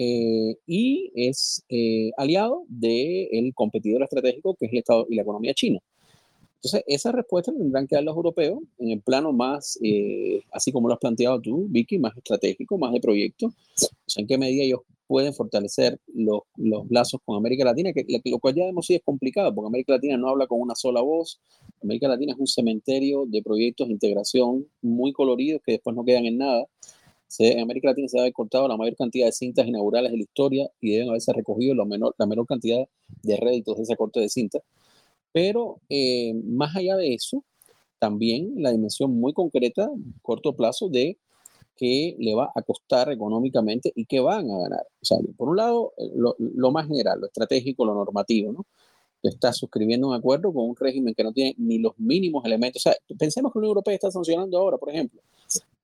[0.00, 5.52] Eh, y es eh, aliado del competidor estratégico que es el Estado y la economía
[5.54, 5.80] china.
[6.54, 10.86] Entonces, esa respuesta tendrán que dar los europeos en el plano más, eh, así como
[10.86, 13.46] lo has planteado tú, Vicky, más estratégico, más de proyecto.
[13.46, 13.50] O
[14.06, 18.38] sea, en qué medida ellos pueden fortalecer los, los lazos con América Latina, que, lo
[18.38, 21.40] cual ya hemos sí es complicado, porque América Latina no habla con una sola voz.
[21.82, 26.26] América Latina es un cementerio de proyectos de integración muy coloridos que después no quedan
[26.26, 26.68] en nada
[27.38, 30.22] en América Latina se debe haber cortado la mayor cantidad de cintas inaugurales de la
[30.22, 32.86] historia y deben haberse recogido la menor, la menor cantidad
[33.22, 34.60] de réditos de esa corte de cinta.
[35.32, 37.44] Pero eh, más allá de eso,
[37.98, 39.90] también la dimensión muy concreta,
[40.22, 41.18] corto plazo, de
[41.76, 44.86] qué le va a costar económicamente y qué van a ganar.
[45.00, 48.66] O sea, por un lado, lo, lo más general, lo estratégico, lo normativo, ¿no?
[49.22, 52.80] está suscribiendo un acuerdo con un régimen que no tiene ni los mínimos elementos.
[52.80, 55.20] O sea, pensemos que la Unión Europea está sancionando ahora, por ejemplo,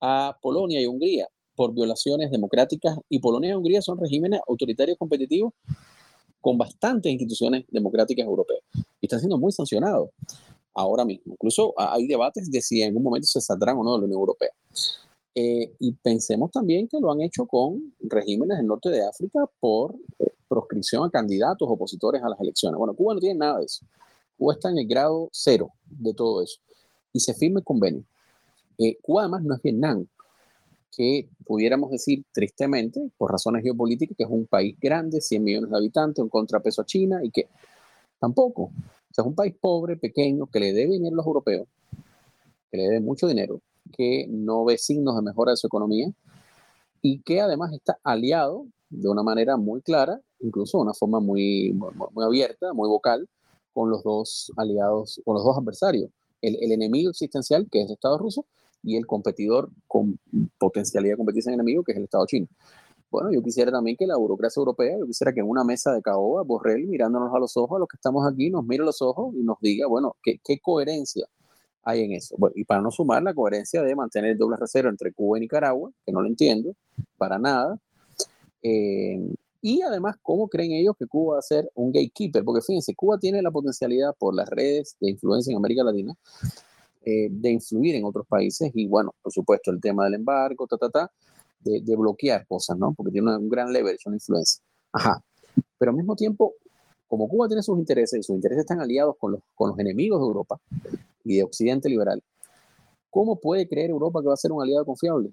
[0.01, 5.53] a Polonia y Hungría por violaciones democráticas y Polonia y Hungría son regímenes autoritarios competitivos
[6.41, 8.61] con bastantes instituciones democráticas europeas
[9.01, 10.11] y están siendo muy sancionados
[10.75, 11.33] ahora mismo.
[11.33, 14.21] Incluso hay debates de si en algún momento se saldrán o no de la Unión
[14.21, 14.51] Europea.
[15.35, 19.97] Eh, y pensemos también que lo han hecho con regímenes del norte de África por
[20.49, 22.79] proscripción a candidatos opositores a las elecciones.
[22.79, 23.85] Bueno, Cuba no tiene nada de eso.
[24.39, 26.61] Cuba está en el grado cero de todo eso.
[27.13, 28.05] Y se firma el convenio.
[28.79, 30.07] Eh, Cuba además no es Vietnam,
[30.97, 35.76] que pudiéramos decir tristemente, por razones geopolíticas, que es un país grande, 100 millones de
[35.76, 37.49] habitantes, un contrapeso a China, y que
[38.18, 38.64] tampoco.
[38.64, 41.68] O sea, es un país pobre, pequeño, que le debe dinero a los europeos,
[42.70, 43.61] que le debe mucho dinero,
[43.92, 46.11] que no ve signos de mejora de su economía
[47.03, 51.72] y que además está aliado de una manera muy clara, incluso de una forma muy,
[51.72, 53.28] muy, abierta, muy vocal,
[53.72, 56.11] con los dos aliados, con los dos adversarios.
[56.40, 58.47] El, el enemigo existencial, que es el Estado ruso,
[58.85, 60.18] y el competidor con
[60.59, 62.47] potencialidad de competencia en enemigo, que es el Estado chino.
[63.11, 66.03] Bueno, yo quisiera también que la burocracia europea, yo quisiera que en una mesa de
[66.03, 69.01] caoba, Borrell, mirándonos a los ojos, a los que estamos aquí, nos mire a los
[69.03, 71.26] ojos y nos diga, bueno, ¿qué, qué coherencia
[71.85, 72.35] hay en eso?
[72.39, 75.93] Bueno, y para no sumar la coherencia de mantener doble reserva entre Cuba y Nicaragua,
[76.05, 76.74] que no lo entiendo,
[77.16, 77.78] para nada.
[78.62, 79.20] Eh,
[79.62, 82.45] y además, ¿cómo creen ellos que Cuba va a ser un gatekeeper?
[82.45, 86.14] Porque fíjense, Cuba tiene la potencialidad por las redes de influencia en América Latina
[87.05, 90.77] eh, de influir en otros países y bueno, por supuesto el tema del embargo, ta,
[90.77, 91.11] ta, ta,
[91.61, 92.95] de, de bloquear cosas, ¿no?
[92.95, 94.63] Porque tiene un gran leverage, una influencia.
[94.93, 95.23] Ajá.
[95.79, 96.55] Pero al mismo tiempo,
[97.07, 100.21] como Cuba tiene sus intereses y sus intereses están aliados con los, con los enemigos
[100.21, 100.61] de Europa
[101.25, 102.23] y de Occidente liberal,
[103.11, 105.31] ¿cómo puede creer Europa que va a ser un aliado confiable?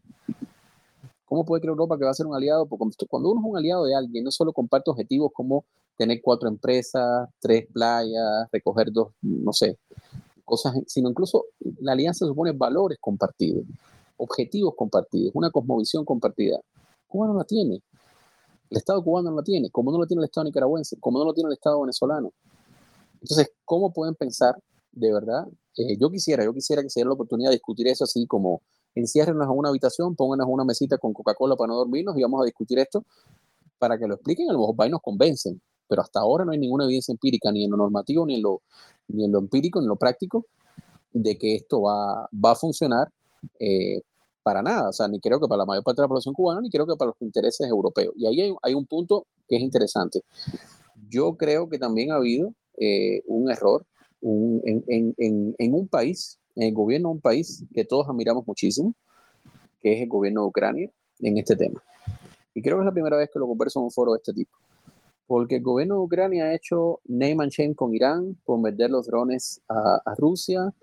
[1.25, 2.65] ¿Cómo puede creer Europa que va a ser un aliado?
[2.65, 5.65] Porque cuando uno es un aliado de alguien, no solo comparte objetivos como
[5.97, 9.77] tener cuatro empresas, tres playas, recoger dos, no sé,
[10.51, 11.45] cosas, sino incluso
[11.79, 13.63] la alianza supone valores compartidos,
[14.17, 16.59] objetivos compartidos, una cosmovisión compartida.
[17.07, 17.81] Cuba no la tiene.
[18.69, 21.25] El Estado cubano no la tiene, como no lo tiene el Estado nicaragüense, como no
[21.25, 22.33] lo tiene el Estado venezolano.
[23.21, 24.55] Entonces, ¿cómo pueden pensar
[24.91, 25.47] de verdad?
[25.77, 28.61] Eh, yo quisiera, yo quisiera que se diera la oportunidad de discutir eso así como
[28.93, 32.45] enciérrenos en una habitación, pónganos una mesita con Coca-Cola para no dormirnos y vamos a
[32.45, 33.05] discutir esto
[33.79, 35.61] para que lo expliquen, a lo mejor nos convencen,
[35.91, 38.61] pero hasta ahora no hay ninguna evidencia empírica, ni en lo normativo, ni en lo,
[39.09, 40.45] ni en lo empírico, ni en lo práctico,
[41.11, 43.09] de que esto va, va a funcionar
[43.59, 44.01] eh,
[44.41, 44.87] para nada.
[44.87, 46.87] O sea, ni creo que para la mayor parte de la población cubana, ni creo
[46.87, 48.13] que para los intereses europeos.
[48.15, 50.21] Y ahí hay, un punto que es interesante.
[51.09, 53.85] Yo creo que también ha habido eh, un error
[54.21, 58.95] en, en, en, un país en el gobierno de un país que todos admiramos muchísimo,
[59.81, 60.89] que es el gobierno de Ucrania,
[61.19, 61.83] en este tema.
[62.53, 64.31] Y creo que es la primera vez que lo converso en un foro de este
[64.31, 64.57] tipo.
[65.31, 69.07] Porque el gobierno de Ucrania ha hecho name and shame con Irán por vender los
[69.07, 70.73] drones a, Rusia,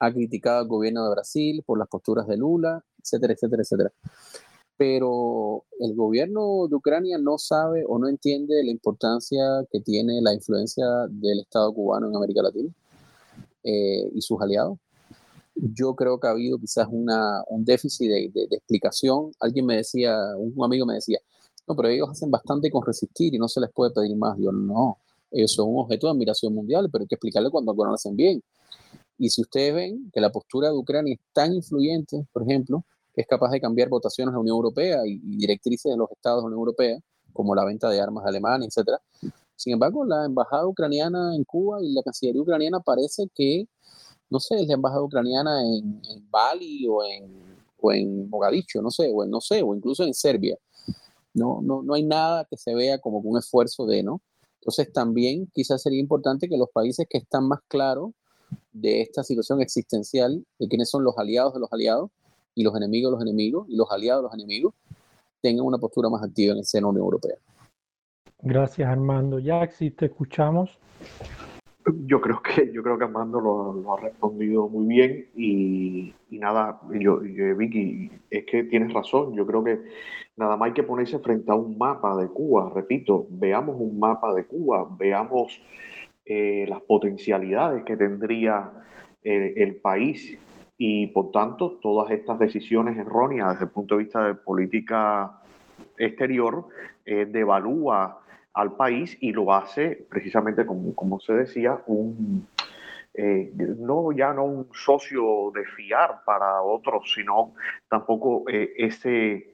[0.00, 3.92] ha criticado al gobierno de Brasil por las posturas de Lula, etcétera, etcétera, etcétera.
[4.76, 9.40] Pero el gobierno de Ucrania no sabe o no entiende la importancia
[9.70, 12.70] que tiene la influencia del Estado cubano en América Latina
[13.62, 14.78] eh, y sus aliados.
[15.54, 19.30] Yo creo que ha habido quizás un déficit de, explicación.
[19.38, 21.20] Alguien me decía, un amigo me decía,
[21.66, 24.36] no, pero ellos hacen bastante con resistir y no se les puede pedir más.
[24.38, 24.98] Yo no,
[25.30, 28.42] ellos son un objeto de admiración mundial, pero hay que explicarle cuando no hacen bien.
[29.18, 32.84] Y si ustedes ven que la postura de Ucrania es tan influyente, por ejemplo,
[33.14, 36.38] que es capaz de cambiar votaciones en la Unión Europea y, directrices de los estados
[36.38, 36.98] de la Unión Europea,
[37.32, 38.98] como la venta de armas alemanas, etc.
[39.56, 43.68] Sin embargo, la embajada ucraniana en Cuba y la Cancillería ucraniana parece que,
[44.28, 46.00] no sé, es la embajada ucraniana en,
[46.30, 47.32] Bali o en,
[47.80, 50.58] o en Mogadiscio, no sé, o en, no sé, o incluso en Serbia.
[51.34, 54.20] No, no, no hay nada que se vea como un esfuerzo de, ¿no?
[54.60, 58.12] Entonces también quizás sería importante que los países que están más claros
[58.72, 62.10] de esta situación existencial, de quiénes son los aliados de los aliados
[62.54, 64.74] y los enemigos de los enemigos y los aliados de los enemigos,
[65.40, 67.36] tengan una postura más activa en el seno de la Unión Europea.
[68.40, 69.38] Gracias, Armando.
[69.38, 70.78] Ya te escuchamos.
[72.06, 77.24] Yo creo que yo creo que Armando lo, ha respondido muy bien y, nada, yo,
[77.24, 79.34] yo, Vicky, es que tienes razón.
[79.34, 79.80] Yo creo que
[80.36, 82.70] nada más hay que ponerse frente a un mapa de Cuba.
[82.74, 85.60] Repito, veamos un mapa de Cuba, veamos
[86.24, 88.70] eh, las potencialidades que tendría
[89.24, 90.38] eh, el país
[90.78, 95.40] y por tanto todas estas decisiones erróneas desde el punto de vista de política
[95.98, 96.66] exterior
[97.04, 98.21] eh, devalúa
[98.54, 102.46] al país y lo hace precisamente como, como se decía un
[103.14, 107.52] no ya no un socio de fiar para otros sino
[107.90, 109.52] tampoco ese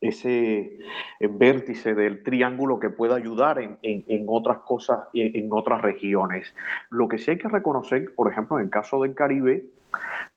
[0.00, 0.78] ese
[1.20, 6.54] eh, vértice del triángulo que pueda ayudar en, otras cosas, en, en, otras regiones.
[6.90, 9.64] Lo que sí hay que reconocer, por ejemplo, en el caso del Caribe,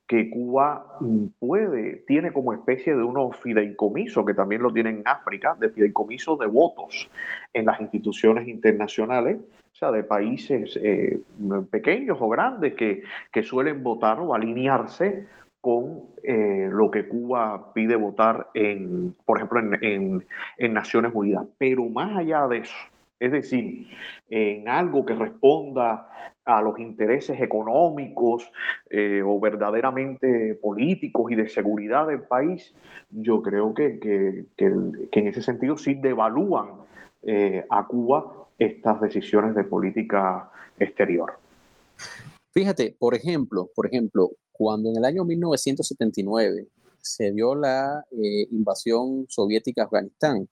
[0.06, 0.98] que Cuba
[1.38, 6.38] puede, tiene como especie de unos fideicomisos, que también lo tiene en África, de fideicomisos
[6.38, 7.10] de votos
[7.52, 11.18] en las instituciones internacionales, o sea, de países eh,
[11.70, 15.26] pequeños o grandes que, que suelen votar o alinearse
[15.62, 20.24] con eh, lo que Cuba pide votar, en, por ejemplo, en,
[20.74, 21.46] Naciones Unidas.
[21.56, 22.74] Pero más allá de eso,
[23.22, 23.86] es decir,
[24.30, 26.08] en algo que responda
[26.44, 28.50] a los intereses económicos
[28.90, 32.74] eh, o verdaderamente políticos y de seguridad del país,
[33.10, 36.70] yo creo que, en ese sentido sí devalúan
[37.22, 40.50] eh, a Cuba estas decisiones de política
[40.80, 41.34] exterior.
[42.52, 46.66] Fíjate, por ejemplo, por ejemplo, cuando en el año 1979
[46.98, 50.48] se dio la eh, invasión soviética a Afganistán,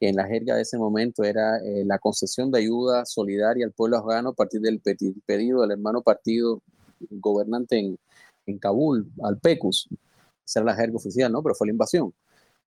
[0.00, 3.72] que en la jerga de ese momento era eh, la concesión de ayuda solidaria al
[3.72, 6.62] pueblo afgano a partir del pedido del hermano partido
[7.10, 7.98] gobernante en,
[8.46, 9.88] en Kabul, al PECUS.
[10.46, 11.42] Esa era la jerga oficial, ¿no?
[11.42, 12.14] Pero fue la invasión.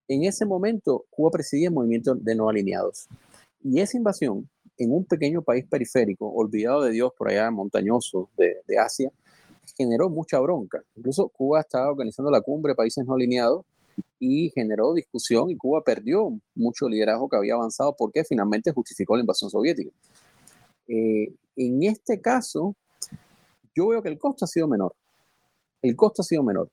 [0.08, 3.08] En ese momento, Cuba presidía el movimiento de no alineados.
[3.64, 8.58] Y esa invasión, en un pequeño país periférico, olvidado de Dios por allá, montañoso de,
[8.68, 9.12] de Asia,
[9.76, 10.84] generó mucha bronca.
[10.96, 13.66] Incluso Cuba estaba organizando la cumbre de países no alineados
[14.20, 19.22] y generó discusión y Cuba perdió mucho liderazgo que había avanzado porque finalmente justificó la
[19.22, 19.92] invasión soviética.
[20.88, 22.76] Eh, en este caso,
[23.76, 24.94] yo veo que el costo ha sido menor.
[25.82, 26.70] El costo ha sido menor.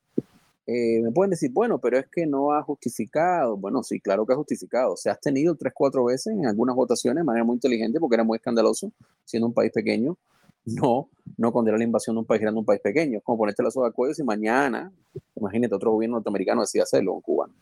[0.67, 3.57] Eh, me pueden decir, bueno, pero es que no ha justificado.
[3.57, 4.97] Bueno, sí, claro que ha justificado.
[4.97, 8.25] Se ha tenido tres, cuatro veces en algunas votaciones de manera muy inteligente porque era
[8.25, 8.93] muy escandaloso,
[9.25, 10.17] siendo un país pequeño,
[10.65, 13.19] no, no condenar la invasión de un país grande a un país pequeño.
[13.19, 14.93] Es como ponerte la soga al cuello si mañana,
[15.37, 17.55] imagínate, otro gobierno norteamericano decide hacerlo, un cubano.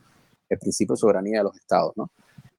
[0.47, 2.11] El principio de soberanía de los estados, ¿no?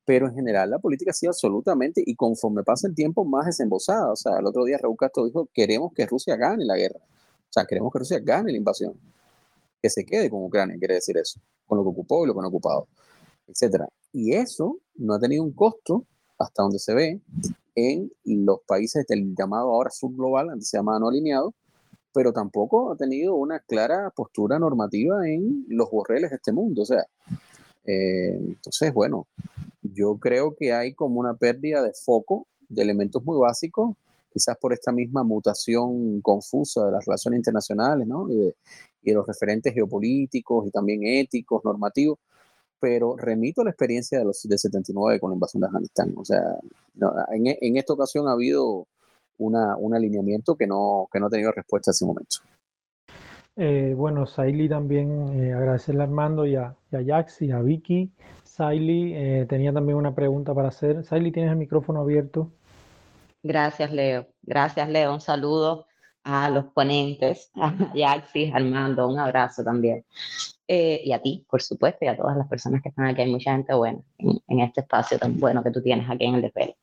[0.04, 4.12] Pero en general la política ha sido absolutamente, y conforme pasa el tiempo, más desembosada.
[4.12, 6.98] O sea, el otro día Raúl Castro dijo, queremos que Rusia gane la guerra.
[6.98, 8.94] O sea, queremos que Rusia gane la invasión.
[9.82, 11.40] Que se quede con Ucrania, quiere decir eso.
[11.66, 12.88] Con lo que ocupó y lo que no ha ocupado,
[13.46, 13.84] etc.
[14.12, 16.04] Y eso no ha tenido un costo,
[16.38, 17.20] hasta donde se ve,
[17.88, 21.54] en los países del llamado ahora subglobal, antes se llamaba no alineado,
[22.12, 26.82] pero tampoco ha tenido una clara postura normativa en los borreles de este mundo.
[26.82, 27.06] O sea,
[27.84, 29.26] eh, entonces, bueno,
[29.82, 33.96] yo creo que hay como una pérdida de foco de elementos muy básicos,
[34.32, 38.30] quizás por esta misma mutación confusa de las relaciones internacionales, ¿no?
[38.30, 38.56] Y de,
[39.02, 42.18] y de los referentes geopolíticos y también éticos, normativos,
[42.80, 46.14] pero remito a la experiencia de los de 79 con la invasión de Afganistán.
[46.16, 46.42] O sea,
[47.32, 48.86] en, en, esta ocasión ha habido
[49.38, 52.38] una, un alineamiento que no, que no ha tenido respuesta ese momento.
[53.56, 58.10] Eh, bueno, Saili también eh, agradecerle a Armando y a, y a Yaxi, a Vicky.
[58.42, 61.04] Saili eh, tenía también una pregunta para hacer.
[61.04, 62.50] Saili, tienes el micrófono abierto.
[63.42, 64.26] Gracias, Leo.
[64.42, 65.12] Gracias, Leo.
[65.12, 65.86] Un saludo
[66.24, 70.04] a los ponentes, a Yaxi, Armando, un abrazo también.
[70.72, 73.22] Eh, y a ti, por supuesto, y a todas las personas que están aquí.
[73.22, 76.42] Hay mucha gente buena en, este espacio tan bueno que tú tienes aquí en el
[76.42, 76.74] desvelo.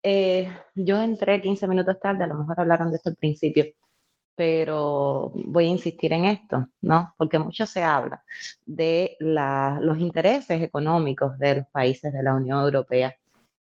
[0.00, 3.64] Eh, yo entré 15 minutos tarde, a lo mejor hablaron de esto al principio,
[4.36, 7.14] pero voy a insistir en esto, ¿no?
[7.18, 8.22] Porque mucho se habla
[8.64, 13.12] de los intereses económicos de los países de la Unión Europea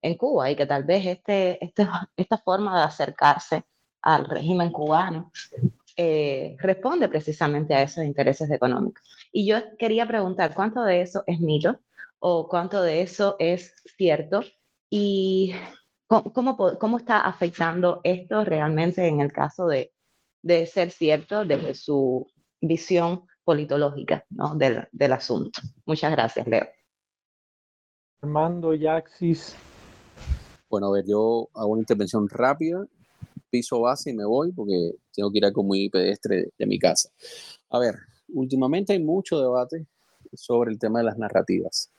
[0.02, 1.89] en Cuba y que tal vez este, este
[2.19, 3.65] esta forma de acercarse
[4.02, 5.32] al régimen cubano
[6.02, 9.02] eh, responde precisamente a esos intereses económicos.
[9.32, 11.78] Y yo quería preguntar, ¿cuánto de eso es mito
[12.20, 14.40] o cuánto de eso es cierto?
[14.89, 15.52] Y
[16.06, 19.93] cómo, cómo, está afectando esto realmente en el caso de,
[20.40, 22.27] de ser cierto desde su
[22.62, 24.55] visión politológica ¿no?
[24.55, 25.60] del, del asunto.
[25.85, 26.66] Muchas gracias, Leo.
[28.22, 29.55] Armando Yaxis.
[30.70, 32.86] Bueno, a ver, yo hago una intervención rápida
[33.51, 36.78] piso base y me voy porque tengo que ir a como muy pedestre de, mi
[36.78, 37.11] casa.
[37.70, 37.97] A ver,
[38.28, 39.87] últimamente hay mucho debate
[40.32, 41.91] sobre el tema de las narrativas.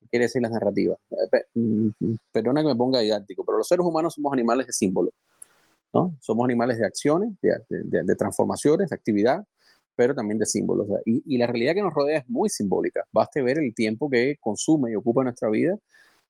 [0.00, 0.98] ¿Qué quiere decir las narrativas?
[1.10, 5.12] Eh, mm, perdona que me ponga didáctico, pero los seres humanos somos animales de símbolos.
[5.92, 6.14] ¿no?
[6.20, 9.44] Somos animales de acciones, de, transformaciones, de actividad,
[9.96, 10.86] pero también de símbolos.
[11.06, 13.04] Y, y, la realidad que nos rodea es muy simbólica.
[13.10, 15.78] Baste ver el tiempo que consume y ocupa nuestra vida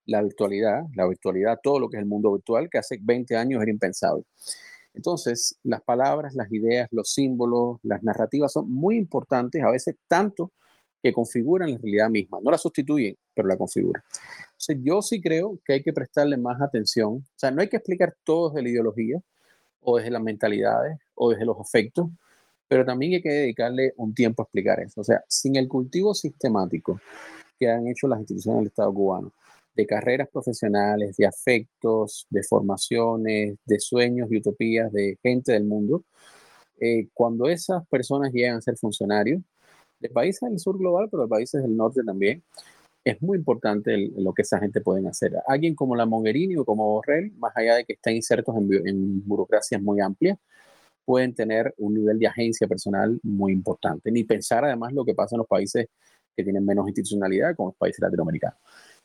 [0.09, 3.63] la virtualidad, la virtualidad, todo lo que es el mundo virtual, que hace 20 años
[3.63, 4.25] era impensable.
[4.95, 10.53] Entonces, las palabras, las ideas, los símbolos, las narrativas son muy importantes, a veces tanto
[11.03, 12.39] que configuran la realidad misma.
[12.43, 14.03] No la sustituyen, pero la configuran.
[14.47, 17.15] Entonces, yo sí creo que hay que prestarle más atención.
[17.15, 19.21] O sea, no hay que explicar todo desde la ideología
[19.81, 22.09] o desde las mentalidades o desde los afectos,
[22.67, 25.01] pero también hay que dedicarle un tiempo a explicar eso.
[25.01, 27.01] O sea, sin el cultivo sistemático
[27.59, 29.33] que han hecho las instituciones del Estado cubano,
[29.79, 36.05] de carreras profesionales, de afectos, de formaciones, de sueños y utopías de gente del mundo,
[36.81, 39.41] eh, cuando esas personas llegan a ser funcionarios
[40.01, 42.43] de países del sur global, pero de países del norte también,
[43.05, 45.33] es muy importante lo que esa gente pueden hacer.
[45.47, 49.29] Alguien como la Mogherini o como Borrell, más allá de que estén insertos en, en
[49.29, 50.39] burocracias muy amplias,
[51.05, 54.11] pueden tener un nivel de agencia personal muy importante.
[54.11, 55.87] Ni pensar además lo que pasa en los países
[56.37, 58.59] que tienen menos institucionalidad, como los países latinoamericanos.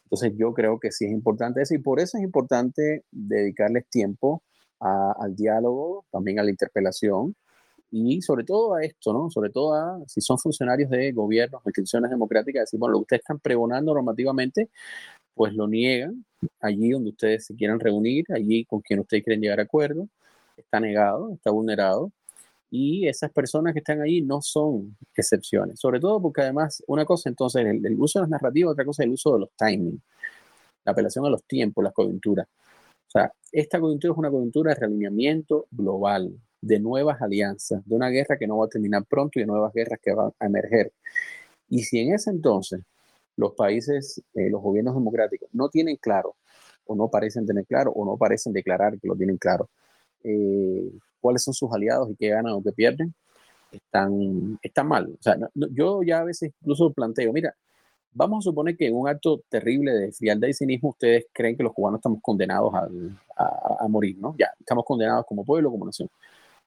[0.06, 4.44] Entonces yo creo que sí es importante eso y por eso es importante dedicarles tiempo
[4.80, 7.36] al diálogo, también a la interpelación
[7.90, 9.30] y sobre todo a esto, ¿no?
[9.30, 13.22] Sobre todo a si son funcionarios de gobiernos, instituciones democráticas, decir, bueno, lo que ustedes
[13.22, 14.70] están pregonando normativamente,
[15.36, 16.26] pues lo niegan
[16.60, 20.08] allí donde ustedes se quieran reunir, allí con quien ustedes quieren llegar a acuerdo,
[20.58, 22.12] está negado, está vulnerado
[22.76, 27.30] y esas personas que están ahí no son excepciones, sobre todo porque además una cosa
[27.30, 30.02] entonces el, el uso de las narrativas, otra cosa es el uso de los timings,
[30.84, 32.48] la apelación a los tiempos, las coyunturas.
[32.48, 38.10] O sea, esta coyuntura es una coyuntura de realineamiento global, de nuevas alianzas, de una
[38.10, 40.92] guerra que no va a terminar pronto y de nuevas guerras que van a emerger.
[41.70, 42.82] Y si en ese entonces
[43.36, 46.38] los países, eh, los gobiernos democráticos no tienen claro,
[46.86, 49.70] o no parecen tener claro, o no parecen declarar que lo tienen claro,
[50.24, 50.92] eh,
[51.24, 53.14] cuáles son sus aliados y qué ganan o qué pierden,
[53.72, 55.08] están, están mal.
[55.08, 55.38] O sea,
[55.72, 57.56] yo ya a veces incluso planteo, mira,
[58.12, 61.64] vamos a suponer que en un acto terrible de frialdad y cinismo ustedes creen que
[61.64, 62.88] los cubanos estamos condenados a,
[63.80, 64.36] a, morir, ¿no?
[64.38, 66.10] Ya, estamos condenados como pueblo, como nación.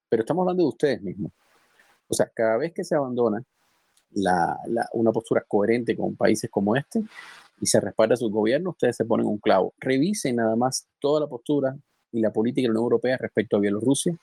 [0.08, 1.32] Pero estamos hablando de ustedes mismos.
[2.08, 3.42] O sea, cada vez que se abandona
[4.12, 4.58] la,
[4.92, 7.02] una postura coherente con países como este
[7.60, 9.74] y se respalda su gobierno, ustedes se ponen un clavo.
[9.78, 11.76] Revisen nada más toda la postura
[12.12, 14.16] y la política de la Unión Europea respecto a Bielorrusia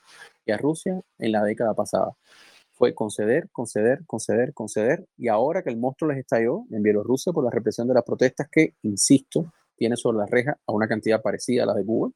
[0.45, 2.15] y a Rusia en la década pasada.
[2.71, 7.43] Fue conceder, conceder, conceder, conceder, y ahora que el monstruo les estalló en Bielorrusia por
[7.43, 11.63] la represión de las protestas que, insisto, tiene sobre la reja a una cantidad parecida
[11.63, 12.11] a la de Cuba,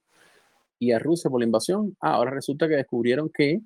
[0.80, 3.62] y a Rusia por la invasión, ah, ahora resulta que descubrieron que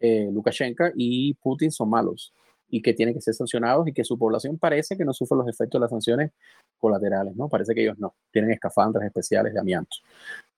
[0.00, 2.34] eh, Lukashenko y Putin son malos
[2.68, 5.48] y que tienen que ser sancionados y que su población parece que no sufre los
[5.48, 6.32] efectos de las sanciones
[6.78, 7.48] colaterales, ¿no?
[7.48, 9.96] Parece que ellos no, tienen escafandras especiales de amianto.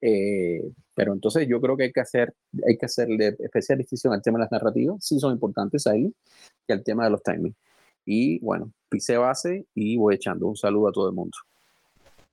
[0.07, 0.61] Eh,
[0.95, 2.35] pero entonces yo creo que hay que hacer,
[2.69, 6.15] hay que hacerle especial distinción al tema de las narrativas, sí son importantes ahí,
[6.69, 7.57] y al tema de los timings.
[8.05, 11.35] Y bueno, pise base y voy echando un saludo a todo el mundo.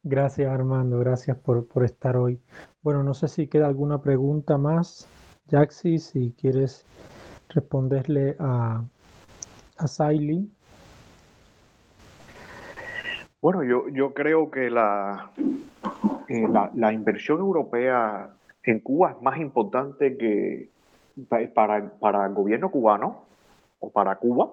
[0.04, 2.42] Gracias Armando, gracias por, por estar hoy.
[2.82, 5.08] Bueno, no sé si queda alguna pregunta más,
[5.50, 6.86] Jaxi, si quieres
[7.48, 8.84] responderle a,
[9.78, 9.88] a
[13.42, 15.32] Bueno, yo, yo creo que la,
[16.28, 18.30] eh, la, la, inversión europea
[18.64, 20.70] en Cuba es más importante que
[21.54, 23.26] para, para el gobierno cubano
[23.80, 24.52] o para Cuba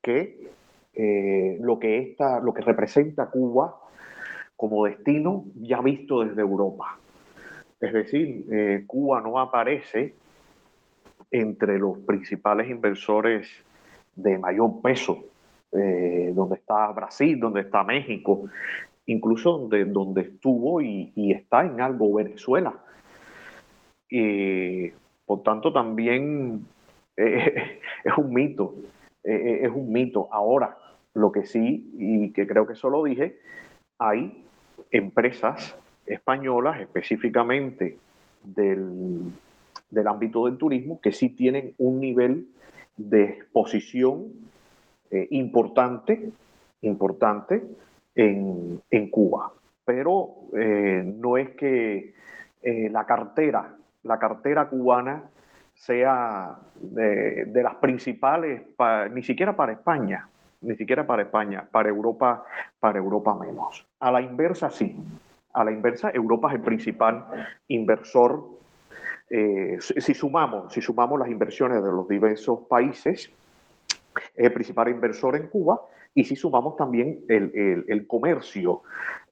[0.00, 0.48] que
[0.94, 3.80] eh, lo, que esta, lo que representa Cuba
[4.56, 6.96] como destino ya visto desde Europa.
[7.80, 10.14] Es decir, eh, Cuba no aparece
[11.32, 13.48] entre los principales inversores
[14.14, 15.24] de mayor peso,
[15.74, 18.44] eh, donde está Brasil, donde está México,
[19.06, 22.74] incluso donde, donde estuvo y, está en algo Venezuela.
[24.08, 24.90] Y,
[25.26, 26.66] por tanto, también
[27.16, 28.74] es un mito,
[29.22, 30.28] es un mito.
[30.30, 30.76] Ahora,
[31.14, 33.38] lo que sí, y que creo que eso lo dije,
[33.98, 34.44] hay
[34.90, 35.76] empresas
[36.06, 37.98] españolas, específicamente
[38.42, 39.32] del,
[40.06, 42.48] ámbito del turismo, que sí tienen un nivel
[42.96, 44.26] de exposición
[45.10, 46.30] eh, importante,
[46.82, 47.62] importante
[48.14, 49.52] en, Cuba.
[49.84, 52.14] Pero eh, no es que
[52.62, 55.22] eh, la cartera, la cartera cubana
[55.74, 58.62] sea de, de las principales,
[59.12, 60.28] ni siquiera para España,
[60.62, 62.44] ni siquiera para España, para Europa,
[62.80, 63.86] para Europa menos.
[64.00, 64.96] A la inversa, sí.
[65.52, 67.26] A la inversa, Europa es el principal
[67.68, 68.44] inversor.
[69.28, 73.32] Si, sumamos, si sumamos las inversiones de los diversos países,
[74.34, 75.80] es el principal inversor en Cuba,
[76.14, 78.82] y si sumamos también el, comercio,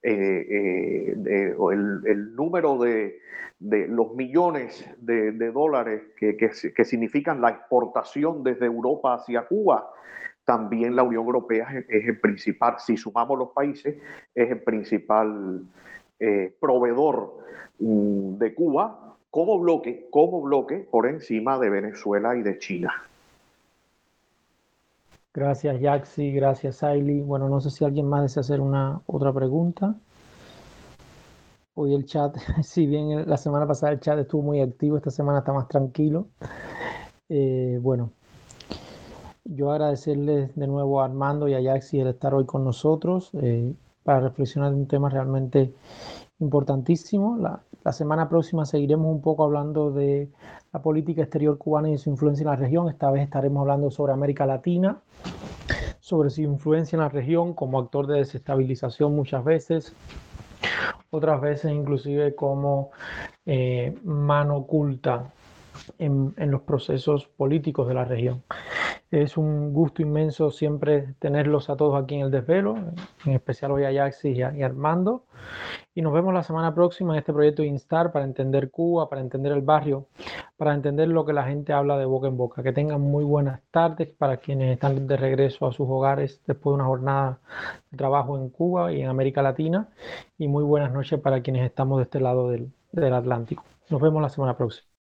[0.03, 1.57] eh, eh,
[2.05, 3.21] el, número de,
[3.61, 9.89] los millones de, dólares que, que, significan la exportación desde Europa hacia Cuba,
[10.45, 13.97] también la Unión Europea es, el principal, si sumamos los países,
[14.35, 15.63] es el principal
[16.19, 17.39] eh, proveedor
[17.79, 22.93] mm, de Cuba como bloque, como bloque por encima de Venezuela y de China.
[25.35, 26.31] Gracias, Yaxi.
[26.33, 27.23] Gracias, Ailey.
[27.23, 29.97] Bueno, no sé si alguien más desea hacer una otra pregunta.
[31.75, 35.39] Hoy el chat, si bien la semana pasada el chat estuvo muy activo, esta semana
[35.39, 36.29] está más tranquilo.
[37.31, 38.13] Eh, bueno,
[39.45, 43.75] yo agradecerles de nuevo a Armando y a Yaxi el estar hoy con nosotros eh,
[44.03, 45.73] para reflexionar de un tema realmente
[46.41, 47.39] importantísimo.
[47.39, 50.31] La, la, semana próxima seguiremos un poco hablando de
[50.73, 52.89] la política exterior cubana y su influencia en la región.
[52.89, 55.01] Esta vez estaremos hablando sobre América Latina,
[56.01, 59.95] sobre su influencia en la región como actor de desestabilización muchas veces,
[61.11, 62.91] otras veces inclusive como
[63.47, 65.33] eh, mano oculta
[65.99, 68.43] en, en, los procesos políticos de la región.
[69.13, 72.77] Es un gusto inmenso siempre tenerlos a todos aquí en el desvelo,
[73.27, 75.27] en especial hoy a Yaxi y, a, Armando.
[75.95, 79.53] Y nos vemos la semana próxima en este proyecto Instar para entender Cuba, para entender
[79.53, 80.09] el barrio,
[80.57, 82.63] para entender lo que la gente habla de boca en boca.
[82.63, 86.77] Que tengan muy buenas tardes para quienes están de regreso a sus hogares después de
[86.77, 87.39] una jornada
[87.91, 89.91] de trabajo en Cuba y en América Latina.
[90.39, 93.63] Y muy buenas noches para quienes estamos de este lado del, del Atlántico.
[93.91, 94.92] Nos vemos la semana próxima.